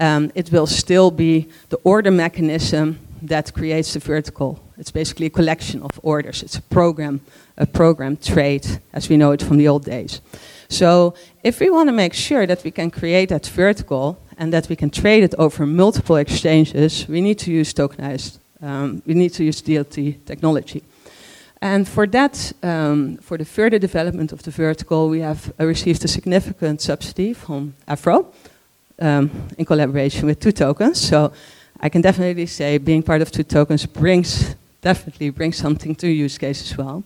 um, 0.00 0.32
it 0.34 0.50
will 0.50 0.66
still 0.66 1.12
be 1.12 1.48
the 1.68 1.78
order 1.84 2.10
mechanism 2.10 2.98
that 3.28 3.52
creates 3.52 3.92
the 3.92 4.00
vertical. 4.00 4.58
It's 4.76 4.90
basically 4.90 5.26
a 5.26 5.30
collection 5.30 5.82
of 5.82 5.98
orders. 6.02 6.42
It's 6.42 6.56
a 6.56 6.62
program, 6.62 7.20
a 7.56 7.66
program 7.66 8.16
trade, 8.16 8.80
as 8.92 9.08
we 9.08 9.16
know 9.16 9.32
it 9.32 9.42
from 9.42 9.56
the 9.56 9.68
old 9.68 9.84
days. 9.84 10.20
So 10.68 11.14
if 11.42 11.60
we 11.60 11.70
want 11.70 11.88
to 11.88 11.92
make 11.92 12.14
sure 12.14 12.46
that 12.46 12.64
we 12.64 12.70
can 12.70 12.90
create 12.90 13.28
that 13.28 13.46
vertical 13.46 14.18
and 14.38 14.52
that 14.52 14.68
we 14.68 14.76
can 14.76 14.90
trade 14.90 15.22
it 15.22 15.34
over 15.38 15.66
multiple 15.66 16.16
exchanges, 16.16 17.06
we 17.08 17.20
need 17.20 17.38
to 17.40 17.50
use 17.50 17.72
tokenized, 17.72 18.38
um, 18.60 19.02
we 19.06 19.14
need 19.14 19.32
to 19.34 19.44
use 19.44 19.62
DLT 19.62 20.24
technology. 20.24 20.82
And 21.60 21.88
for 21.88 22.06
that, 22.08 22.52
um, 22.62 23.16
for 23.18 23.38
the 23.38 23.44
further 23.44 23.78
development 23.78 24.32
of 24.32 24.42
the 24.42 24.50
vertical, 24.50 25.08
we 25.08 25.20
have 25.20 25.52
uh, 25.58 25.64
received 25.64 26.04
a 26.04 26.08
significant 26.08 26.80
subsidy 26.82 27.32
from 27.32 27.74
Afro 27.88 28.26
um, 29.00 29.30
in 29.56 29.64
collaboration 29.64 30.26
with 30.26 30.40
Two 30.40 30.52
Tokens. 30.52 31.00
So 31.00 31.32
I 31.84 31.90
can 31.90 32.00
definitely 32.00 32.46
say 32.46 32.78
being 32.78 33.02
part 33.02 33.20
of 33.20 33.30
Two 33.30 33.42
Tokens 33.42 33.84
brings 33.84 34.56
definitely 34.80 35.28
brings 35.28 35.58
something 35.58 35.94
to 35.96 36.08
use 36.08 36.38
case 36.38 36.62
as 36.62 36.78
well. 36.78 37.04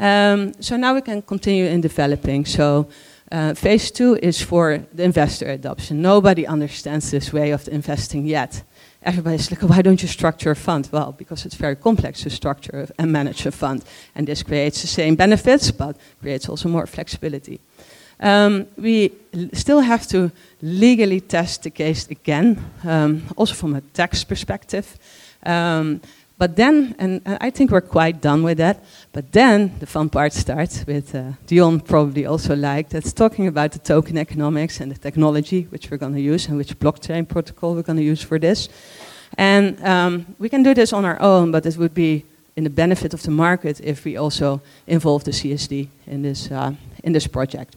Um, 0.00 0.52
so 0.60 0.76
now 0.76 0.94
we 0.94 1.00
can 1.00 1.22
continue 1.22 1.66
in 1.66 1.80
developing. 1.80 2.44
So 2.44 2.88
uh, 3.30 3.54
phase 3.54 3.92
two 3.92 4.18
is 4.20 4.42
for 4.42 4.84
the 4.92 5.04
investor 5.04 5.46
adoption. 5.46 6.02
Nobody 6.02 6.44
understands 6.44 7.12
this 7.12 7.32
way 7.32 7.52
of 7.52 7.68
investing 7.68 8.26
yet 8.26 8.64
everybody's 9.02 9.50
like, 9.50 9.62
why 9.62 9.82
don't 9.82 10.02
you 10.02 10.08
structure 10.08 10.50
a 10.50 10.56
fund? 10.56 10.88
Well, 10.92 11.12
because 11.12 11.46
it's 11.46 11.54
very 11.54 11.76
complex 11.76 12.22
to 12.22 12.30
structure 12.30 12.88
and 12.98 13.12
manage 13.12 13.46
a 13.46 13.50
fund. 13.50 13.84
And 14.14 14.26
this 14.26 14.42
creates 14.42 14.82
the 14.82 14.88
same 14.88 15.14
benefits, 15.14 15.70
but 15.70 15.96
creates 16.20 16.48
also 16.48 16.68
more 16.68 16.86
flexibility. 16.86 17.60
Um, 18.20 18.66
we 18.76 19.12
still 19.52 19.80
have 19.80 20.06
to 20.08 20.30
legally 20.60 21.20
test 21.20 21.62
the 21.62 21.70
case 21.70 22.06
again, 22.08 22.58
um, 22.84 23.22
also 23.36 23.54
from 23.54 23.74
a 23.74 23.80
tax 23.80 24.24
perspective. 24.24 24.98
Um, 25.42 26.00
but 26.40 26.56
then, 26.56 26.94
and 26.98 27.20
I 27.40 27.50
think 27.50 27.70
we're 27.70 27.82
quite 27.82 28.22
done 28.22 28.42
with 28.42 28.56
that, 28.58 28.82
but 29.12 29.30
then 29.32 29.78
the 29.78 29.86
fun 29.86 30.08
part 30.08 30.32
starts 30.32 30.86
with 30.86 31.14
uh, 31.14 31.32
Dion 31.46 31.80
probably 31.80 32.24
also 32.24 32.56
liked, 32.56 32.90
that's 32.90 33.12
talking 33.12 33.46
about 33.46 33.72
the 33.72 33.78
token 33.78 34.16
economics 34.16 34.80
and 34.80 34.90
the 34.90 34.98
technology 34.98 35.66
which 35.70 35.90
we're 35.90 35.98
going 35.98 36.14
to 36.14 36.20
use 36.20 36.48
and 36.48 36.56
which 36.56 36.78
blockchain 36.78 37.28
protocol 37.28 37.74
we're 37.74 37.82
going 37.82 37.98
to 37.98 38.02
use 38.02 38.22
for 38.22 38.38
this. 38.38 38.70
And 39.36 39.84
um, 39.84 40.34
we 40.38 40.48
can 40.48 40.62
do 40.62 40.72
this 40.72 40.94
on 40.94 41.04
our 41.04 41.20
own, 41.20 41.52
but 41.52 41.66
it 41.66 41.76
would 41.76 41.92
be 41.92 42.24
in 42.56 42.64
the 42.64 42.70
benefit 42.70 43.12
of 43.12 43.22
the 43.22 43.30
market 43.30 43.78
if 43.82 44.06
we 44.06 44.16
also 44.16 44.62
involve 44.86 45.24
the 45.24 45.32
CSD 45.32 45.88
in 46.06 46.22
this, 46.22 46.50
uh, 46.50 46.72
in 47.04 47.12
this 47.12 47.26
project. 47.26 47.76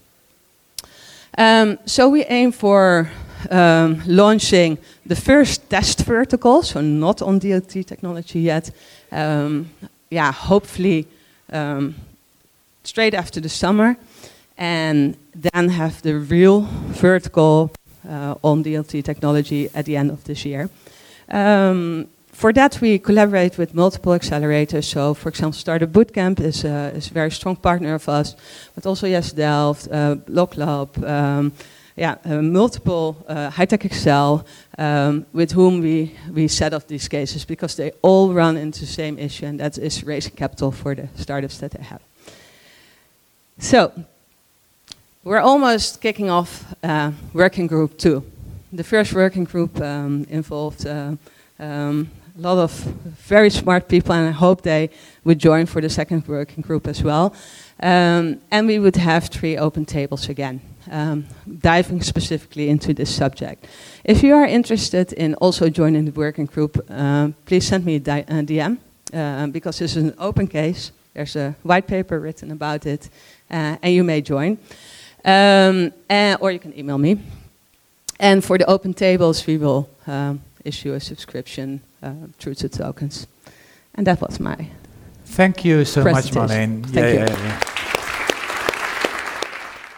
Um, 1.37 1.79
so 1.85 2.09
we 2.09 2.23
aim 2.25 2.51
for 2.51 3.09
um, 3.49 4.01
launching 4.05 4.77
the 5.05 5.15
first 5.15 5.69
test 5.69 6.05
vertical, 6.05 6.63
so 6.63 6.81
not 6.81 7.21
on 7.21 7.39
DLT 7.39 7.85
technology 7.85 8.39
yet. 8.39 8.71
Um, 9.11 9.69
yeah, 10.09 10.31
hopefully 10.31 11.07
um, 11.51 11.95
straight 12.83 13.13
after 13.13 13.41
the 13.41 13.49
summer, 13.49 13.97
and 14.57 15.17
then 15.35 15.69
have 15.69 16.01
the 16.01 16.15
real 16.15 16.61
vertical 17.01 17.71
uh, 18.07 18.35
on 18.43 18.63
DLT 18.63 19.03
technology 19.03 19.69
at 19.73 19.85
the 19.85 19.97
end 19.97 20.11
of 20.11 20.23
this 20.23 20.45
year. 20.45 20.69
For 22.33 22.51
that, 22.53 22.81
we 22.81 22.99
collaborate 22.99 23.57
with 23.57 23.73
multiple 23.73 24.11
accelerators. 24.11 24.85
So, 24.85 25.13
for 25.13 25.29
example, 25.29 25.53
Startup 25.53 25.89
Bootcamp 25.89 26.39
is, 26.41 26.65
uh, 26.65 26.91
is 26.95 27.09
a 27.09 27.13
very 27.13 27.31
strong 27.31 27.55
partner 27.55 27.93
of 27.93 28.09
us, 28.09 28.35
but 28.75 28.85
also 28.85 29.07
Yes 29.07 29.31
Delft, 29.31 29.87
uh, 29.91 30.17
um, 31.05 31.53
yeah, 31.95 32.15
uh, 32.25 32.41
multiple 32.41 33.23
uh, 33.27 33.51
HighTechXL, 33.51 34.45
um, 34.79 35.25
with 35.31 35.51
whom 35.51 35.79
we, 35.81 36.15
we 36.33 36.47
set 36.47 36.73
up 36.73 36.87
these 36.87 37.07
cases 37.07 37.45
because 37.45 37.75
they 37.75 37.91
all 38.01 38.33
run 38.33 38.57
into 38.57 38.79
the 38.79 38.87
same 38.87 39.19
issue, 39.19 39.45
and 39.45 39.59
that 39.59 39.77
is 39.77 40.03
raising 40.03 40.35
capital 40.35 40.71
for 40.71 40.95
the 40.95 41.07
startups 41.15 41.59
that 41.59 41.71
they 41.71 41.83
have. 41.83 42.01
So, 43.59 43.91
we're 45.23 45.39
almost 45.39 46.01
kicking 46.01 46.31
off 46.31 46.65
uh, 46.83 47.11
working 47.31 47.67
group 47.67 47.97
two. 47.99 48.23
The 48.73 48.83
first 48.83 49.13
working 49.13 49.43
group 49.43 49.79
um, 49.79 50.25
involved 50.29 50.87
uh, 50.87 51.15
um, 51.59 52.09
a 52.37 52.41
lot 52.41 52.57
of 52.57 52.71
very 53.27 53.49
smart 53.49 53.87
people, 53.87 54.15
and 54.15 54.27
I 54.27 54.31
hope 54.31 54.63
they 54.63 54.89
would 55.23 55.37
join 55.37 55.65
for 55.67 55.81
the 55.81 55.89
second 55.89 56.27
working 56.27 56.61
group 56.63 56.87
as 56.87 57.03
well. 57.03 57.35
Um, 57.79 58.41
and 58.49 58.67
we 58.67 58.79
would 58.79 58.95
have 58.95 59.27
three 59.27 59.57
open 59.57 59.85
tables 59.85 60.29
again, 60.29 60.61
um, 60.89 61.25
diving 61.59 62.01
specifically 62.01 62.69
into 62.69 62.93
this 62.93 63.13
subject. 63.13 63.67
If 64.03 64.23
you 64.23 64.35
are 64.35 64.45
interested 64.45 65.13
in 65.13 65.35
also 65.35 65.69
joining 65.69 66.05
the 66.05 66.11
working 66.11 66.47
group, 66.47 66.83
uh, 66.89 67.29
please 67.45 67.67
send 67.67 67.85
me 67.85 67.95
a, 67.95 67.99
a 67.99 68.43
DM, 68.43 68.77
uh, 69.13 69.47
because 69.47 69.77
this 69.77 69.95
is 69.95 70.03
an 70.03 70.15
open 70.17 70.47
case. 70.47 70.91
There's 71.13 71.35
a 71.35 71.55
white 71.61 71.85
paper 71.85 72.19
written 72.19 72.51
about 72.51 72.87
it, 72.87 73.09
uh, 73.51 73.77
and 73.81 73.93
you 73.93 74.03
may 74.03 74.21
join. 74.21 74.57
Um, 75.23 75.93
and, 76.09 76.37
or 76.41 76.51
you 76.51 76.59
can 76.59 76.77
email 76.77 76.97
me. 76.97 77.19
And 78.19 78.43
for 78.43 78.57
the 78.57 78.65
open 78.65 78.93
tables, 78.93 79.45
we 79.45 79.57
will 79.57 79.87
um, 80.07 80.41
issue 80.63 80.93
a 80.93 80.99
subscription 80.99 81.82
uh, 82.02 82.13
through 82.39 82.56
Two 82.56 82.69
Tokens. 82.69 83.28
And 83.95 84.08
that 84.08 84.21
was 84.21 84.39
my. 84.39 84.69
Thank 85.26 85.65
you 85.65 85.84
so 85.86 86.04
much, 86.04 86.32
Marleen. 86.32 86.84
Thank 86.86 86.95
yeah, 86.95 87.12
you. 87.12 87.19
Yeah, 87.19 87.30
yeah. 87.30 87.60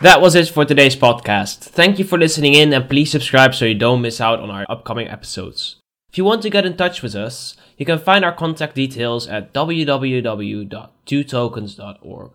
That 0.01 0.19
was 0.21 0.35
it 0.35 0.49
for 0.49 0.65
today's 0.65 0.95
podcast. 0.95 1.59
Thank 1.59 1.99
you 1.99 2.05
for 2.05 2.17
listening 2.17 2.53
in 2.53 2.73
and 2.73 2.89
please 2.89 3.11
subscribe 3.11 3.55
so 3.55 3.63
you 3.65 3.75
don't 3.75 4.01
miss 4.01 4.19
out 4.19 4.39
on 4.39 4.51
our 4.51 4.65
upcoming 4.69 5.07
episodes. 5.07 5.77
If 6.11 6.17
you 6.17 6.25
want 6.25 6.41
to 6.41 6.49
get 6.49 6.65
in 6.65 6.75
touch 6.75 7.01
with 7.01 7.15
us, 7.15 7.55
you 7.77 7.85
can 7.85 7.99
find 7.99 8.25
our 8.25 8.33
contact 8.33 8.75
details 8.75 9.25
at 9.27 9.53
www.twotokens.org. 9.53 12.31